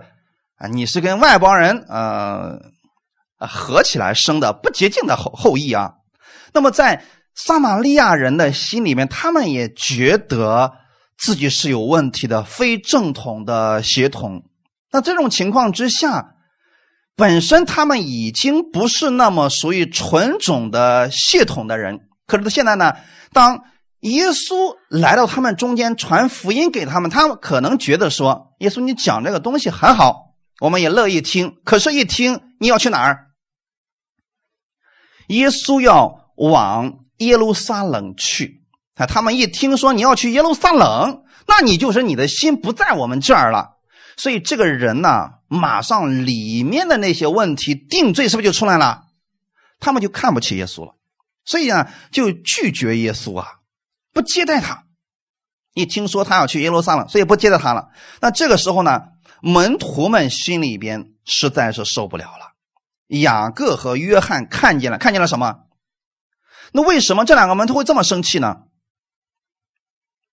[0.55, 2.59] 啊，你是跟外邦人呃。
[3.41, 5.93] 合起来生的不洁净的后后裔啊，
[6.51, 10.73] 那么在撒玛利亚人的心里面，他们也觉得
[11.17, 14.43] 自己是有问题的，非正统的血统。
[14.91, 16.35] 那这种情况之下，
[17.15, 22.09] 本身他们已经不是那么属于纯种的血统的人。
[22.27, 22.91] 可是现在呢，
[23.31, 23.63] 当
[24.01, 31.57] 耶稣来到他们中间传福音给他们，他们可能觉得说：“耶稣，你讲这个东西很好，我们也乐意听。
[31.65, 33.27] 可是，一听你要去哪儿？”
[35.27, 38.63] 耶稣要往耶路撒冷去
[38.95, 39.05] 啊！
[39.05, 43.77] 他们一听说你要去耶路撒冷，那你就是你的心不在我们这儿了。
[44.17, 49.03] 所以这个人呢，马上里面的那些问题定罪是不是就出来了？
[49.79, 50.95] 他们就看不起耶稣了，
[51.45, 53.58] 所以呢，就拒绝耶稣啊，
[54.13, 54.85] 不接待他。
[55.73, 57.89] 一听说他要去耶路撒冷，所以不接待他了。
[58.21, 59.01] 那这个时候呢，
[59.41, 62.55] 门徒们心里边实在是受不了了。
[63.07, 65.61] 雅各和约翰看见了，看见了什么？
[66.73, 68.63] 那为什么这两个门徒会这么生气呢？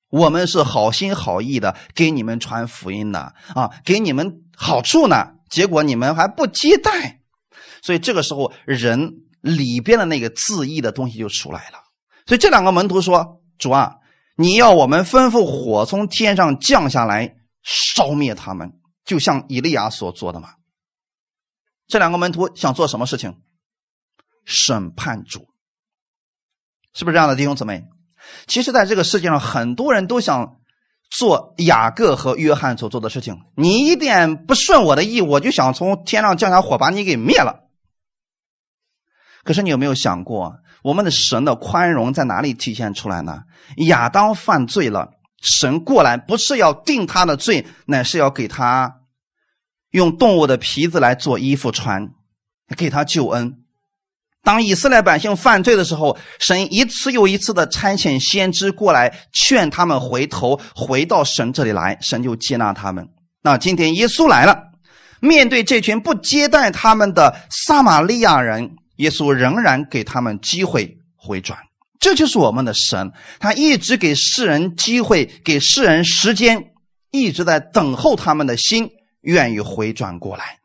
[0.09, 7.21] 我们是好心好意的给你们传福音的啊，给你们好处呢，结果你们还不接待，
[7.83, 11.79] 所以这个时候人里边的那个自义的东西就出来了。
[12.27, 13.97] 所以这两个门徒说：“主啊，
[14.37, 20.55] 你要我们吩咐火从天上降下来烧灭他们，就像以利亚所做的吗？”
[21.89, 23.41] 这两个门徒想做什么事情？
[24.45, 25.49] 审判主，
[26.93, 27.85] 是不是这样的弟兄姊妹？
[28.47, 30.61] 其实，在这个世界上，很多人都想
[31.11, 33.41] 做雅各和约翰所做的事情。
[33.57, 37.69] 你一点不顺我的意，我就想从天上降下火把你给灭了。
[39.45, 43.43] 可是，你有没有想过，我们的神的宽容在哪里体现出来呢？
[43.89, 45.11] 亚当犯罪了，
[45.43, 49.01] 神过来不是要定他的罪，乃是要给他
[49.91, 52.11] 用动物的皮子来做衣服穿，
[52.77, 53.57] 给他救恩。
[54.45, 63.09] 当以色列百姓犯罪的时候，神一次又一次的差遣先知过来劝他们回头，回到神这里来，神就接纳他们。
[63.43, 64.57] 那今天耶稣来了，
[65.19, 71.59] 面对这群不接待他们的撒玛利亚人，耶稣仍然给他们机会回转。
[71.99, 76.73] 这就是我们的神，他一直给世人机会，给世人时间，
[77.11, 78.91] 一直在等候他们的心
[79.23, 80.59] 愿意回转过来。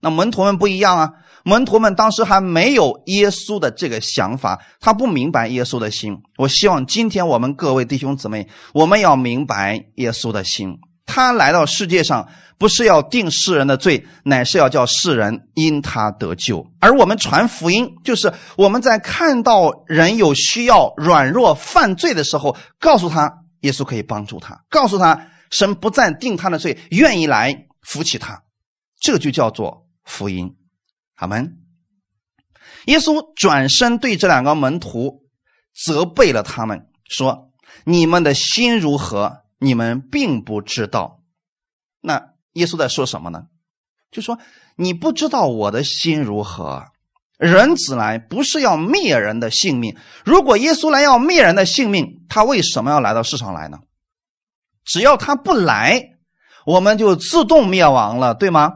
[0.00, 1.12] 那门徒们不一样啊。
[1.46, 6.16] 门徒们当时还没有耶稣的这个想法，他不明白耶稣的心。
[6.38, 10.78] 我希望今天我们各位弟兄姊妹，我们要明白耶稣的心。
[11.06, 12.28] 他来到世界上，
[12.58, 16.66] 不是要定世人的罪，乃是要叫世人因他得救。
[16.80, 28.42] 而我们传福音，就是我们在看到人有需要、软弱、犯罪的时候，告诉他耶稣可以帮助他，告诉他神不再定他的罪，愿意来扶起他，
[29.00, 30.56] 这就叫做福音。
[31.16, 31.58] 阿门。
[32.86, 35.22] 耶稣转身对这两个门徒
[35.74, 37.50] 责备了他们，说
[37.84, 39.43] ：“你们的心如何？
[39.64, 41.20] 你们并不知道。”
[42.00, 43.46] 那耶稣在说什么呢？
[44.10, 44.38] 就说
[44.76, 46.84] ：“你不知道我的心如何？
[47.36, 49.96] 人子来不是要灭人的性命。
[50.24, 53.78] 如果耶稣来要灭人的性命，他为什么要来到世上来呢？
[54.84, 56.10] 只要他不来，
[56.64, 58.72] 我们就自动灭亡了，对吗？”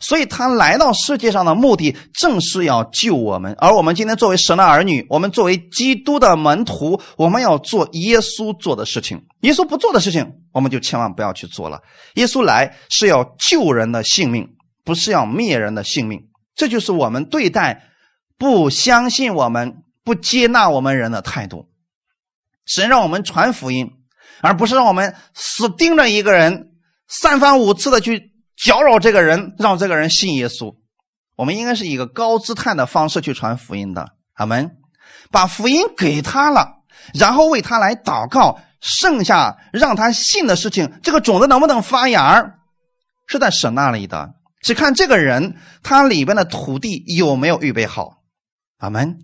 [0.00, 3.54] 所以他来到世界上的目的，正是要救我们。
[3.58, 9.24] 而我们今天作为神的儿女，我们作为基督的门徒，我们要做耶稣做的事情。
[9.40, 11.80] 耶稣不做的事情，我们就千万不要去做了。
[12.14, 14.48] 耶稣来是要救人的性命，
[14.84, 16.20] 不是要灭人的性命。
[16.54, 17.84] 这就是我们对待
[18.36, 21.68] 不相信我们、不接纳我们人的态度。
[22.66, 23.90] 神让我们传福音，
[24.42, 26.72] 而不是让我们死盯着一个人，
[27.08, 28.33] 三番五次的去。
[28.56, 30.74] 搅扰这个人，让这个人信耶稣。
[31.36, 34.12] 我们应该是一个高姿态的方式去传福音的。
[34.34, 34.76] 阿门。
[35.30, 36.82] 把福音给他了，
[37.14, 38.60] 然后为他来祷告。
[38.80, 42.58] 剩下让他信的事情，这个种子能不能发芽
[43.26, 44.34] 是在神那里的。
[44.60, 48.18] 只看这个人他里边的土地有没有预备好。
[48.76, 49.20] 阿门。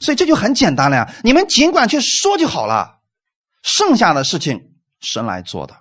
[0.00, 1.14] 所以这就很简单了呀。
[1.22, 2.98] 你们尽管去说就好了，
[3.62, 5.76] 剩下的事情神来做的。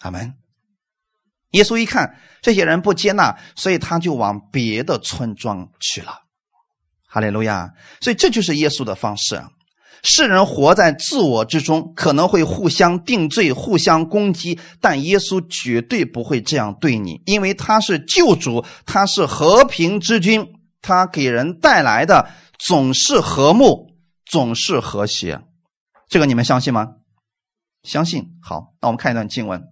[0.00, 0.34] 阿门。
[1.52, 6.18] 耶稣一看这些人不接纳，所以他就往别的村庄去了。
[7.06, 7.70] 哈利路亚！
[8.00, 9.42] 所以这就是耶稣的方式。
[10.02, 20.44] 世人活在自我之中，可能会互相定罪、互相攻击，但耶稣绝对不会这样对你，因为他是救主，他是和平之君，
[20.80, 23.94] 他给人带来的总是和睦，
[24.24, 25.40] 总是和谐。
[26.08, 26.88] 这个你们相信吗？
[27.84, 28.24] 相信。
[28.42, 29.62] 好，那我们看一段经文。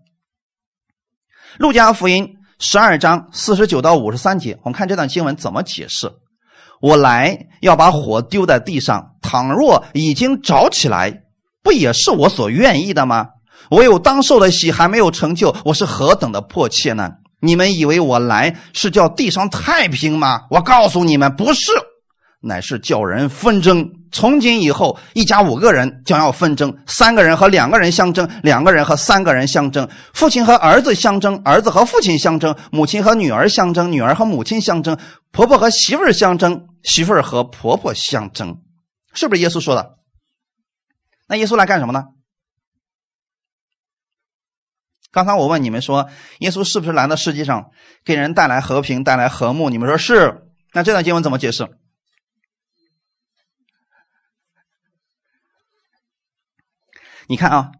[1.58, 6.10] 路加福音十二章四十九到五十三节，我们看这段经文怎么解释。
[6.80, 11.22] 我来要把火丢在地上，倘若已经着起来，
[11.62, 13.28] 不也是我所愿意的吗？
[13.70, 17.10] 我有当受的喜还没有成就，我是何等的迫切呢？
[17.40, 20.42] 你们以为我来是叫地上太平吗？
[20.50, 21.72] 我告诉你们，不是。
[22.40, 23.90] 乃是叫人纷争。
[24.12, 34.98] 从今以后，一家五个人将要纷争：三个人和两个人相争，两个人和三个人相争，父亲和儿子相争，儿子和父亲相争，母亲和女儿相争，女儿和母亲相争，
[35.30, 38.60] 婆婆和媳妇儿相争，媳妇儿和婆婆相争。
[39.14, 39.98] 是不是耶稣说的？
[41.28, 42.04] 那耶稣来干什么呢？
[45.12, 46.08] 刚才我问你们说，
[46.38, 47.70] 耶稣是不是来到世界上
[48.04, 49.70] 给人带来和平、带来和睦？
[49.70, 50.42] 你们说是。
[50.72, 51.68] 那这段经文怎么解释？
[57.30, 57.70] 你看啊，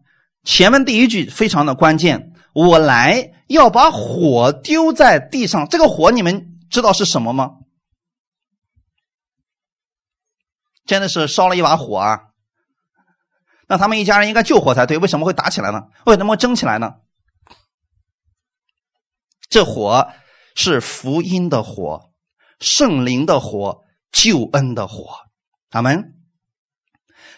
[0.45, 5.67] 前面第一句非常的关键，我来要把火丢在地上。
[5.67, 7.57] 这个火你们知道是什么吗？
[10.85, 12.21] 真的是烧了一把火啊！
[13.67, 15.81] 那他们一家人应该救火才对，为什么会打起来呢？
[16.05, 16.93] 为什么会争起来呢？
[19.49, 20.13] 这火
[20.55, 22.09] 是福音的火，
[22.61, 23.83] 圣灵的火，
[24.13, 25.17] 救恩的火。
[25.69, 26.13] 他们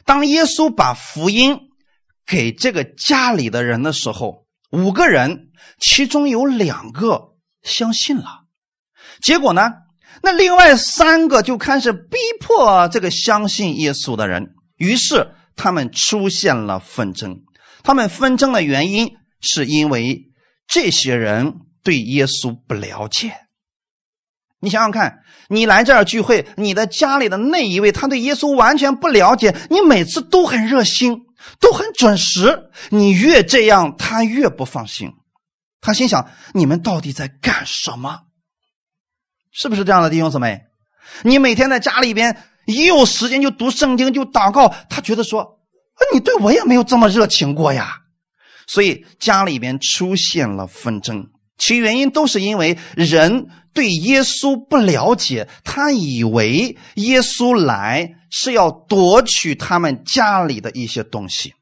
[0.06, 1.72] 当耶稣把福音
[2.26, 5.50] 给这个家里的人的时候，五个人
[5.80, 8.46] 其中有两个相信了，
[9.22, 9.72] 结果呢，
[10.22, 15.36] 那另外三个就开始逼迫这个相信耶稣的人，于是。
[15.56, 17.44] 他们出现了纷争，
[17.84, 20.32] 他们纷争的原因是因为
[20.68, 23.36] 这些人对耶稣不了解。
[24.60, 25.20] 你想想看，
[25.50, 31.22] 你来这儿聚会，你的家里的那一位他对耶稣完全不了解，你每次都很热心，
[31.60, 35.12] 都很准时，你越这样，他越不放心。
[35.82, 38.22] 他心想：你们到底在干什么？
[39.52, 40.62] 是不是这样的弟兄姊妹？
[41.24, 42.38] 你每天在家里边。
[42.66, 44.74] 一有时间就读圣经，就祷告。
[44.90, 45.60] 他觉得说
[46.14, 48.04] ：“你对我也没有这么热情过呀。”
[48.68, 51.28] 所以家里边出现了纷争，
[51.58, 61.54] 其原因都是因为人对耶稣不了解，他以为耶稣来是要夺取他们家里的一些东西，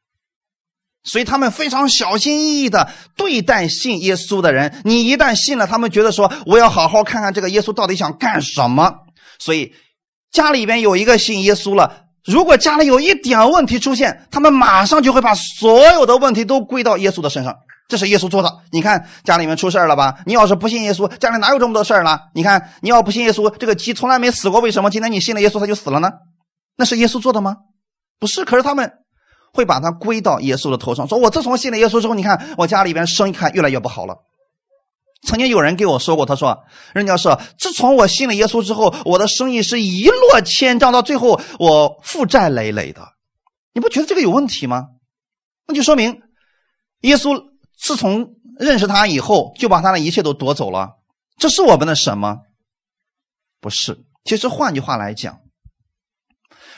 [1.04, 4.82] 所以他们非常小心翼翼的对待信耶稣的人。
[4.86, 8.92] 你一旦信了，他们觉得说：“我要好好看看这个耶稣到底想干什么。”
[9.38, 9.74] 所以。
[10.32, 17.54] 家里边有一个信耶稣了，如果家里有一点问题出现，他们马上就会把所有的问题都归到耶稣的身上。
[17.90, 18.50] 这是耶稣做的。
[18.72, 20.20] 你看家里面出事了吧？
[20.26, 22.18] 你要是不信耶稣，家里哪有这么多事儿呢？
[22.34, 26.10] 你看你要不信耶稣，这个鸡从来没死过，为什么今天你信了耶稣它就死了呢？
[26.82, 27.58] 那是耶稣做的吗？
[28.18, 28.44] 不是。
[28.44, 28.92] 可是他们
[29.54, 34.18] 会把它归到耶稣的头上，说我自从信了耶稣之后，你看我家里边生意看越来越不好了。
[35.22, 36.64] 曾经有人给我说过，他说
[36.96, 43.08] ：“任教授，自从我信了耶稣之后，我的生意是一落千丈，到最后我负债累累的。
[43.74, 44.88] 你不觉得这个有问题吗？
[45.68, 46.24] 那就说明
[47.02, 47.40] 耶稣
[47.78, 50.94] 自从认识他以后，就把他的一切都夺走了。
[51.38, 52.40] 这是我们的神吗？
[53.60, 54.00] 不是。
[54.24, 55.40] 其实换句话来讲，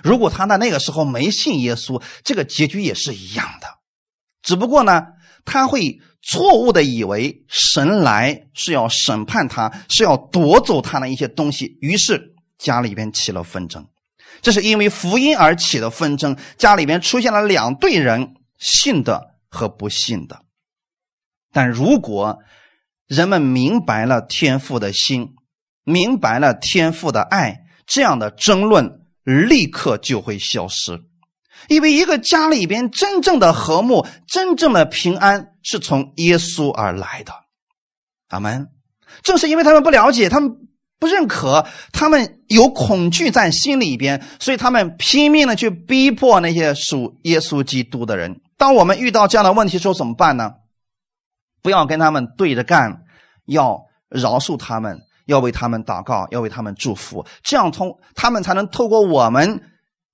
[0.04, 3.68] 如果他在那个时候没信耶稣，这个结局也是一样的。
[4.44, 5.04] 只不过呢，
[5.46, 13.86] 他会。”错误的以为神来是要审判他，是要夺走他的一些东西，于是家里边起了纷争。
[14.42, 20.46] 这是因为福音而起的纷争，家里边出现了两队人，信的和不信的。
[21.52, 22.40] 但如果
[23.06, 25.34] 人们明白了天父的心，
[25.84, 31.02] 明白了天父的爱，这样的争论立刻就会消失。
[31.70, 37.34] 因为一个家里边真正的和睦、真正的平安，是从耶稣而来的。
[38.30, 38.68] 阿门。
[39.22, 40.58] 正是因为他们不了解，他们
[41.00, 48.42] 不认可，他们有恐惧在心里边，所以他们拼命的去逼迫那些属耶稣基督的人。
[48.58, 50.54] 当我们遇到这样的问题时候，怎么办呢？
[51.62, 53.04] 不要跟他们对着干，
[53.46, 59.70] 要饶恕他们，要为他们祷告，要为他们祝福，这样通他们才能透过我们。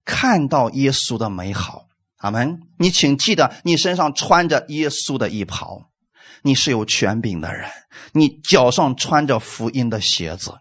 [0.05, 1.85] 看到耶稣的美好，
[2.17, 2.61] 阿门。
[2.79, 5.91] 你请记得，你身上穿着耶稣的衣袍，
[6.41, 7.69] 你是有权柄的人，
[8.13, 10.51] 你脚上穿着福音的鞋子，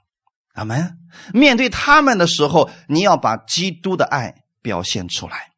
[0.53, 0.99] 阿门。
[1.33, 5.53] 面对他们的时候，你要把基督的爱表现出来，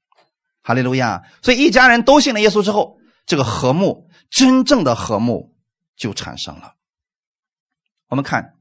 [0.63, 1.25] 哈利路亚。
[1.43, 5.57] 所以一家人都信了耶稣之后，这个和睦，真正的和睦
[5.97, 6.75] 就产生了。
[8.09, 8.55] 我们看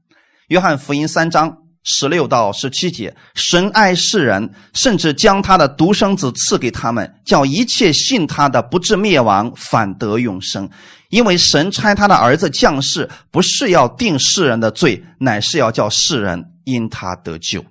[0.50, 1.58] 约翰福音三章。
[1.82, 10.68] 十六到十七节，神爱世人，甚至将他的独生子赐给他们，叫一切信他的不至灭亡，反得永生。
[11.08, 17.64] 因为神差他的儿子降世，不是要定世人的罪，乃是要叫世人因他得救。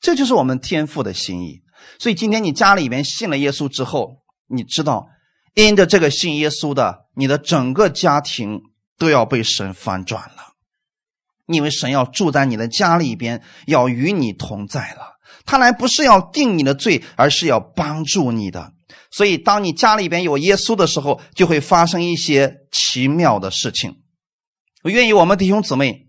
[0.00, 1.60] 这就是我们天父的心意。
[1.98, 5.08] 所以今天你家里面信了耶稣之后，你知道，
[5.54, 8.62] 因着这个信耶稣的，你的整个家庭
[8.96, 10.49] 都要被神翻转了。
[11.52, 15.18] 因为神要住在你的家里边，要与你同在了。
[15.44, 18.72] 他来不是要定你的罪，而是要帮助你的。
[19.10, 23.96] 所以，当你家里边有耶稣的时候，就会发生一些奇妙的事情。
[24.82, 26.06] 我愿意我们弟兄姊妹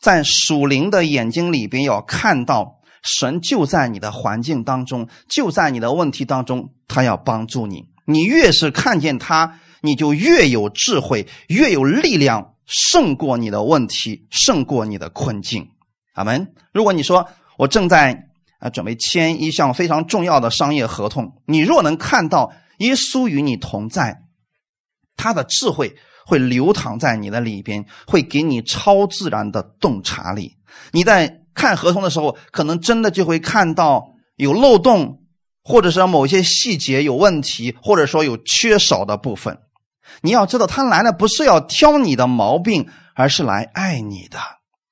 [0.00, 7.84] 在属灵的眼睛里边要看到神就在你的环境当中，就在你的问题当中，他要帮助你。
[8.06, 12.51] 你越是看见他，你就越有智慧，越有力量。
[12.66, 15.68] 胜过你的问题，胜过你的困境，
[16.14, 16.54] 阿门。
[16.72, 24.22] 如果你说我正在啊准备签一项非常重要的商业合同，你若能看到耶稣与你同在，
[25.16, 30.56] 他的智慧会流淌在你的里边，会给你超自然的洞察力。
[30.92, 35.22] 你在看合同的时候，可能真的就会看到有漏洞，
[35.62, 39.58] 或者是某些细节有问题，或者说有缺少的部分。
[40.20, 44.38] 你要知道，他来了不是要挑你的毛病，而是来爱你的，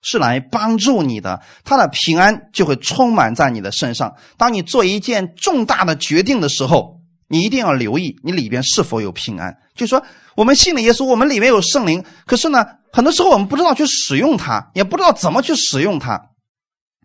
[0.03, 1.41] 是来帮助你的。
[1.65, 4.15] 他的平安就会充满在你的身上。
[4.37, 6.97] 当你做一件重大的决定的时候，
[7.29, 9.57] 你一定要留意你里边是否有平安。
[9.77, 10.03] 就说
[10.35, 16.21] 我们信了耶稣，我们里面有圣灵，可是呢，很多时候我们不知道去使用它，也不知道怎么去使用它。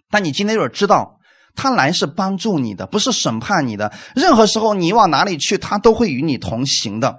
[0.10, 1.20] 但你今天就是知道，
[1.56, 3.92] 他来是帮助你的，不是审判你的。
[4.16, 7.18] 任何时候你往哪里去，他都会与你同行的。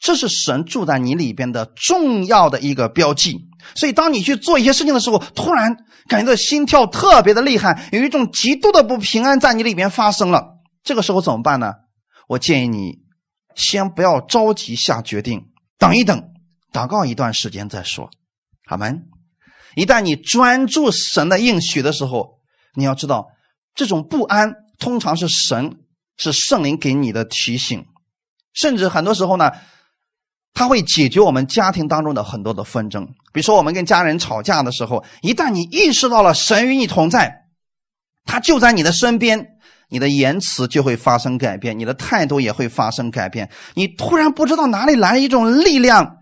[0.00, 3.48] 这是神住在你里边的重要的一个标记。
[3.74, 5.76] 所以，当你去做一些事情的时候，突然
[6.06, 10.58] 感觉到心跳特别的厉害，有一种极度的不平安在你里边发生了。
[10.84, 11.72] 这个时候怎么办呢？
[12.28, 13.00] 我建议你
[13.56, 16.30] 先不要着急下决定，等一等，
[16.72, 18.08] 祷告一段时间再说。
[18.66, 18.92] 好吗？
[19.74, 22.38] 一旦你专注神的应许的时候，
[22.74, 23.26] 你要知道，
[23.74, 25.80] 这种不安通常是神
[26.16, 27.84] 是圣灵给你的提醒，
[28.54, 29.50] 甚至很多时候呢。
[30.54, 37.44] 他会解决我们家庭当中的很多的纷争，比如说我们跟家人吵架的时候，一旦你意识到了神与你同在，
[38.24, 39.50] 他就在你的身边，
[39.88, 43.48] 你的言辞就会发生改变，你的态度也会发生改变。
[43.74, 46.16] 你突然不知道哪里来一种力量，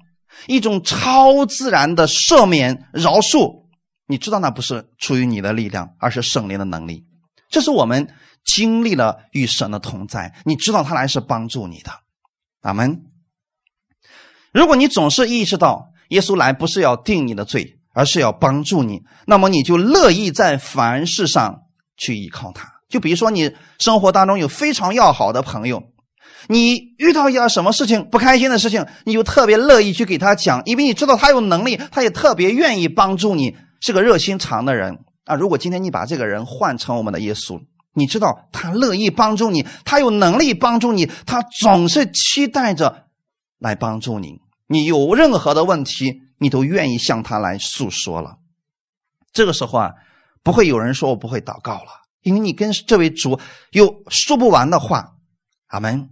[0.47, 3.65] 一种超自然的赦免饶恕，
[4.07, 7.07] 你知道那不是出于你的力量，而是圣灵的能力。
[7.49, 8.07] 这是我们
[8.45, 11.91] 经历了与神的同在，你知道他来是帮助你的，
[12.61, 13.06] 阿门。
[14.57, 21.61] 如果你总是意识到耶稣来不是要定你的罪，而是要帮助你，那么你就乐意在凡事上
[21.99, 22.67] 去依靠他。
[22.89, 25.83] 就比如说，你生活当中有非常要好的朋友，
[26.49, 35.35] 你遇到一点什么事情不开心的事情，你就特别乐意去给他讲，因为你知道他有能力，他也特别愿意帮助你，是个热心肠的人啊。
[35.35, 37.61] 如果今天你把这个人换成我们的耶稣，
[37.93, 43.05] 你知道他乐意帮助你，他有能力帮助你，他总是期待着
[43.59, 44.46] 来帮助你。
[44.67, 48.39] 你有任何的问题，你都愿意向他来诉说了。
[49.33, 49.91] 这个时候啊，
[50.43, 51.91] 不会有人说我不会祷告了，
[52.23, 53.39] 因为你跟这位主
[53.71, 55.15] 有说不完的话。
[55.69, 56.09] 阿门。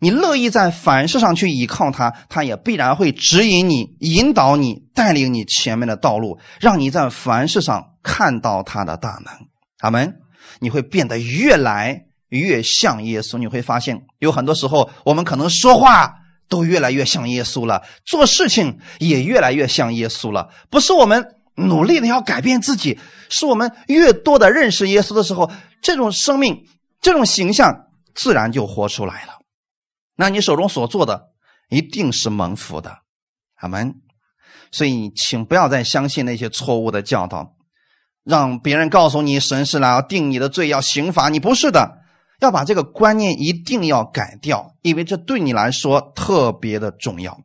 [0.00, 9.34] 你乐意在凡事上去依靠他，他也必然会指引你、引导你、带领你前面的道路，让你在凡事上看到他的大能。
[9.80, 10.20] 阿门。
[10.60, 13.38] 你会变得越来越像耶稣。
[13.38, 16.14] 你会发现，有很多时候我们可能说话。
[16.48, 20.48] 都越来越像耶稣了，做事情也越来越像耶稣了。
[20.70, 25.50] 不是我们努力的要改变自己，是我们越多的认识耶稣的时候，
[25.82, 26.64] 这种生命、
[27.00, 29.34] 这种形象自然就活出来了。
[30.16, 31.28] 那你手中所做的
[31.68, 32.98] 一定是蒙福的，
[33.56, 33.94] 阿门。
[34.70, 37.54] 所以，请不要再相信那些错误的教导，
[38.22, 41.98] 让别人告诉你神是来定你的罪、要刑罚你，不是的。
[42.40, 47.38] 要把这个观念一定要改掉，因为这对你来说特别的重要。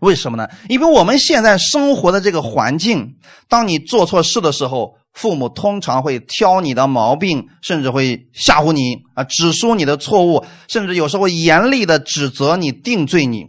[0.00, 0.48] 为什么呢？
[0.68, 3.16] 因为我们现在生活的这个环境，
[3.48, 13.46] 当你做错事的时候，父母通常会挑你的毛病，甚至会吓唬你啊，指出你的错误，甚至有时候严厉的指责你、定罪你。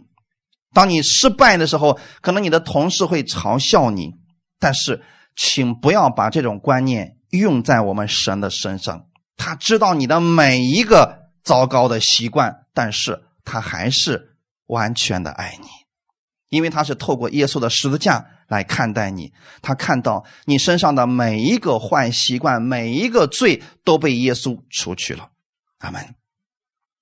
[0.72, 4.12] 当你失败的时候，可能你的同事会嘲笑你。
[4.58, 5.02] 但是，
[5.36, 9.04] 请不要把这种观念用在我们神的身上。
[9.38, 14.36] 他知道你的每一个糟糕的习惯，但是他还是
[14.66, 15.66] 完全的爱你，
[16.50, 19.32] 因为他是透过耶稣的十字架来看待你。
[19.62, 25.30] 他看到你身上的每一个坏习惯，每一个罪都被耶稣除去了。
[25.78, 26.14] 阿门。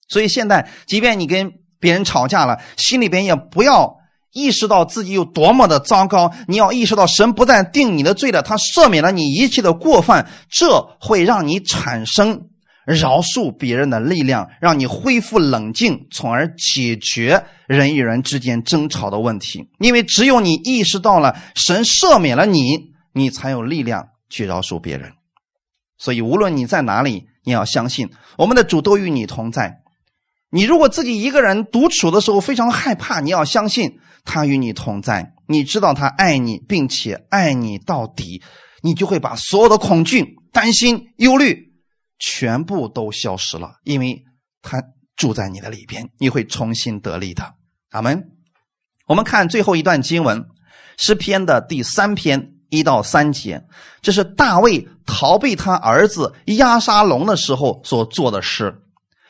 [0.06, 3.98] 所以现在，即便你跟别人吵架了，心里边也不要。
[4.32, 12.48] 意识到自己有多么的糟糕，你要意识到神不但定你的罪了，他赦免了你一切的过犯，这会让你产生
[12.84, 19.68] 饶恕别人的力量，让你恢复冷静，从而解决人与人之间争吵的问题。
[19.78, 25.12] 因为只有你意识到了神赦免了你，你才有力量去饶恕别人。
[25.96, 29.78] 所以，无论你在哪里，你要相信我们的主都与你同在。
[30.50, 33.98] 你如果自己一个人独处的时候非常害怕，你要相信。
[34.26, 38.42] 他与你同在，你知道他爱你，并且爱你到底，
[38.82, 41.72] 你就会把所有的恐惧、担心、忧虑
[42.18, 44.24] 全部都消失了，因为
[44.60, 44.82] 他
[45.16, 47.54] 住在你的里边，你会重新得力的。
[47.90, 48.32] 阿门。
[49.06, 50.44] 我们看最后一段经文，
[50.98, 53.64] 诗篇的第三篇一到三节，
[54.02, 58.74] 这是大卫逃避他儿子押沙龙的时候所做的诗。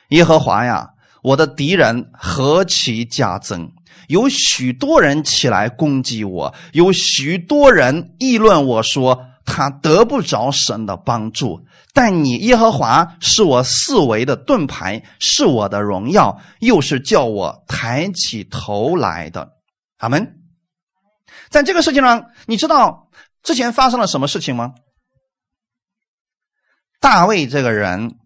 [0.08, 0.88] 耶和华呀，
[1.22, 3.70] 我的敌人何其加增！
[4.08, 11.60] 有许多人起来攻击我，有许多人议论我说他得不着神的帮助。
[11.92, 19.52] 但你耶和华是我四围的盾牌，是我的荣耀，又是叫我抬起头来的。
[19.98, 20.40] 阿门。
[21.48, 23.08] 在这个事情上，你知道
[23.42, 24.74] 之前发生了什么事情吗？
[27.00, 28.16] 大卫这个人，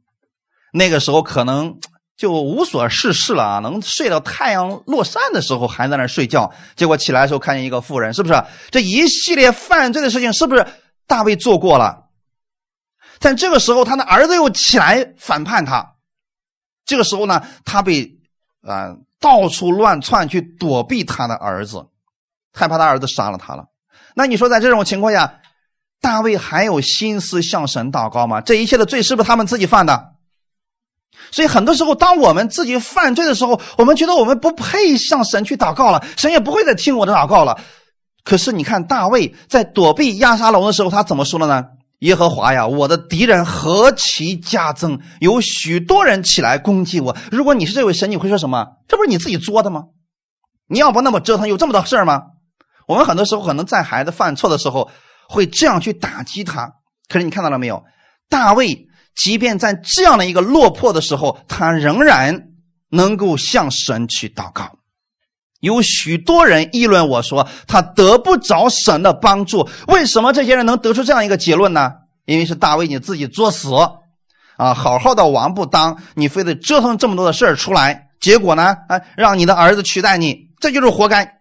[0.72, 1.78] 那个时候可能
[2.20, 8.44] 就无所事事了啊，能睡到太阳落山的时候还在那睡觉，结果起来的时候看见一个妇人，是不是？
[8.70, 10.66] 这一系列犯罪的事情，是不是
[11.06, 12.08] 大卫做过了？
[13.20, 15.94] 但这个时候，他的儿子又起来反叛他，
[16.84, 18.18] 这个时候呢，他被
[18.62, 21.86] 啊到处乱窜去躲避他的儿子，
[22.52, 23.64] 害怕他儿子杀了他了。
[24.14, 25.40] 那你说，在这种情况下？
[26.02, 28.42] 大卫还有心思向神祷告吗？
[28.42, 30.12] 这一切的罪是不是他们自己犯的？
[31.30, 37.58] 所以很多时候，当我们自己犯罪的时候，我们觉得我们不配向神去祷告了，神也不会再听我的祷告了。
[38.24, 41.64] 可是你看，大卫在躲避亚沙龙的时候，他怎么说的呢？
[42.00, 47.16] 耶和华呀，我的敌人何其加增，有许多人起来攻击我。
[47.30, 48.66] 如果你是这位神，你会说什么？
[48.88, 49.84] 这不是你自己作的吗？
[50.68, 52.22] 你要不那么折腾，有这么多事儿吗？
[52.86, 54.90] 我们很多时候可能在孩子犯错的时候。
[55.32, 56.72] 会这样去打击他，
[57.08, 57.84] 可是你看到了没有？
[58.28, 62.48] 大卫即便在这样的一个落魄的时候，他仍然
[62.90, 64.78] 能够向神去祷告。
[65.60, 71.92] 有许多人议论我说他得不着神的帮助，为什么这些人能得出这样一个结论呢？
[72.24, 73.74] 因为是大卫你自己作死
[74.56, 74.72] 啊！
[74.74, 78.76] 好好的王不当，你非得折腾这么多的事儿出来，结果呢？
[78.88, 81.39] 啊，让你的儿子取代你，这就是活该。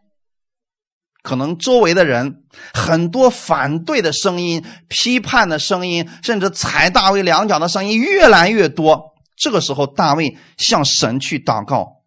[1.22, 2.44] 可能周围的人
[2.74, 9.14] 很多反对的声音、批判的声音，甚至踩大卫两脚的声音越来越多。
[9.36, 12.04] 这个时候，大卫向神去祷告，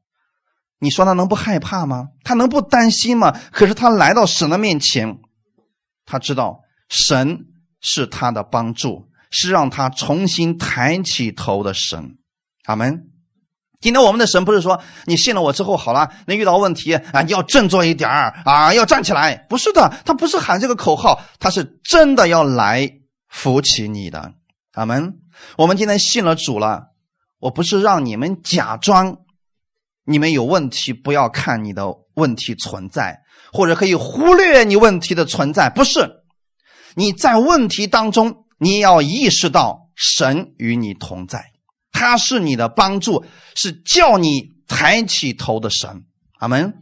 [0.78, 2.08] 你说他能不害怕吗？
[2.24, 3.38] 他能不担心吗？
[3.52, 5.18] 可是他来到神的面前，
[6.04, 7.46] 他知道神
[7.80, 12.16] 是他的帮助，是让他重新抬起头的神。
[12.64, 13.11] 阿门。
[13.82, 19.34] 今天我们的神不是说你信了我之后好了，那遇到问题啊，你要振作一点啊，要站起来。
[19.48, 22.88] 不是的，他不是喊这个口号，他是真的要来
[23.28, 24.32] 扶起你的。
[24.74, 25.14] 阿门。
[25.56, 26.92] 我们今天信了主了，
[27.40, 29.18] 我不是让你们假装
[30.04, 33.20] 你们有问题，不要看你的问题存在，
[33.52, 35.68] 或者可以忽略你问题的存在。
[35.68, 36.22] 不是，
[36.94, 41.51] 你在问题当中，你要意识到神与你同在。
[42.02, 43.24] 他是你的帮助，
[43.54, 46.02] 是叫你抬起头的神，
[46.40, 46.74] 阿门。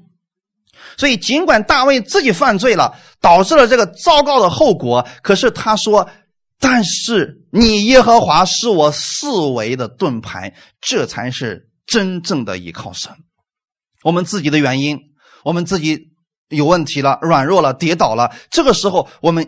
[0.96, 6.08] 所以，尽管大卫自己犯罪了，导致了这个糟糕的后果，可是他说
[6.58, 13.12] ：“但是你耶和华是我四维的盾牌，这才是真正的依靠神。”
[14.02, 14.98] 我们自己的原因，
[15.44, 15.98] 我们自己
[16.48, 19.46] 有问题了，软弱了，跌倒了，这个时候我们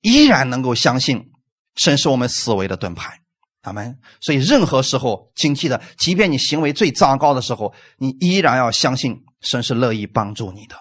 [0.00, 1.30] 依然能够相信
[1.76, 3.20] 神是我们四维的盾牌。
[3.64, 3.98] 阿门。
[4.20, 10.76] 所以，任何时候，请记得，即便你行为最糟糕的时候，你依然要相信神是乐意帮助你的。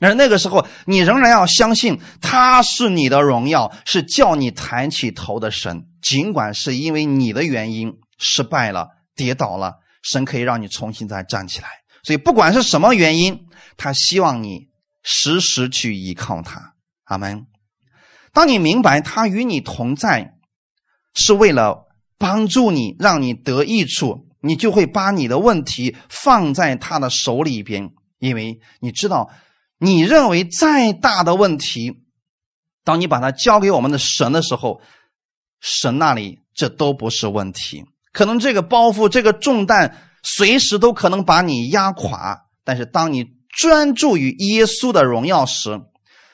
[0.00, 5.86] 而那个时候，你仍然要相信他是你的荣耀，是叫你抬起头的神。
[6.02, 11.68] 尽管是因为你的原因失败了、跌倒了，神可以让你重新再站起来。
[12.02, 14.68] 所以，不管是什么原因，他希望你
[15.02, 16.74] 时时去依靠他。
[17.04, 17.46] 阿门。
[18.32, 20.32] 当你明白他与你同在。
[21.14, 21.86] 是为了
[22.18, 29.30] 帮助你，让你得益处，你就会把你的问题放在他的手里边，因为你知道，
[29.78, 32.00] 你认为再大的问题，
[32.84, 34.80] 当你把它交给我们的神的时候，
[35.60, 37.84] 神那里这都不是问题。
[38.12, 42.46] 可能这个包袱、这个重担，随时都可能把你压垮。
[42.64, 45.80] 但是当你专注于耶稣的荣耀时，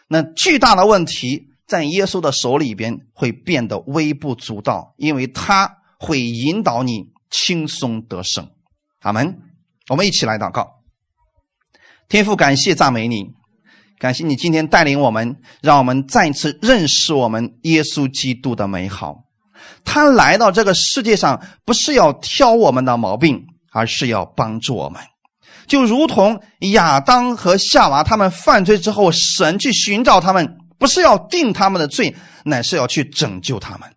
[0.08, 1.49] 那巨大的问题。
[1.70, 8.50] 在耶稣的手里边会变得微不足道，因为他会引导你轻松得胜。
[9.02, 9.38] 阿门。
[9.88, 10.66] 我们一起来祷告。
[12.08, 13.28] 天父，感谢赞美你，
[14.00, 19.18] 感谢你今天带领我们，让我们再次认识我们耶稣基督的美好。
[19.84, 25.00] 他来到这个世界上，不是要挑我们的毛病，而是要帮助我们。
[25.68, 26.42] 就如同
[26.72, 30.56] 亚当和夏娃他们犯罪之后，神去寻找他们。
[30.80, 33.88] 不是要定他们的罪，乃是要去拯救他们。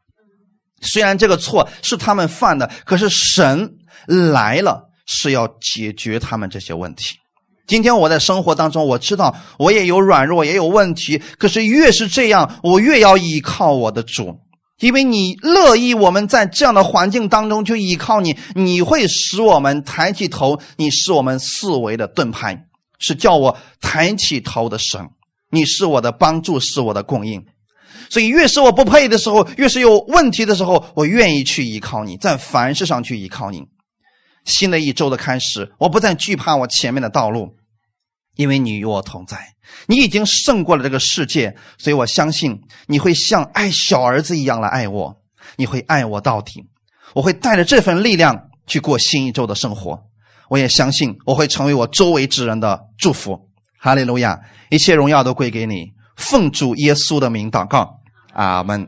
[0.82, 3.72] 虽然这个错是他们犯的，可是神
[4.06, 7.16] 来了是要解决他们这些问题。
[7.66, 11.22] 今天我在生活当中，我知道我也有软弱，也有问题。
[11.40, 14.38] 可是越是这样，我越要依靠我的主，
[14.82, 22.66] 因为你乐意我们在这样的环境当中去依靠你，你会使我们抬起头，你是我们四维的盾牌，
[23.00, 25.08] 是叫我抬起头的神。
[25.54, 27.45] 你是我的帮助，是我的供应，
[28.10, 33.64] 所以越是我不配的时候，越是有问题的时候，我愿意去依靠你，在凡事上去依靠你。
[34.45, 37.56] 新的一周的开始，我不再惧怕我前面的道路，
[38.36, 39.38] 因为你与我同在。
[39.86, 45.16] 你已经胜过了这个世界，所以我相信你会像爱小儿子一样来爱我，
[45.56, 46.66] 你会爱我到底。
[47.14, 50.04] 我会带着这份力量去过新一周的生活。
[50.49, 53.53] 我也相信我会成为我周围之人的祝福。
[53.84, 54.40] 哈利路亚！
[54.70, 58.00] 一切荣耀都归给你，奉主耶稣的名祷告，
[58.32, 58.82] 阿门。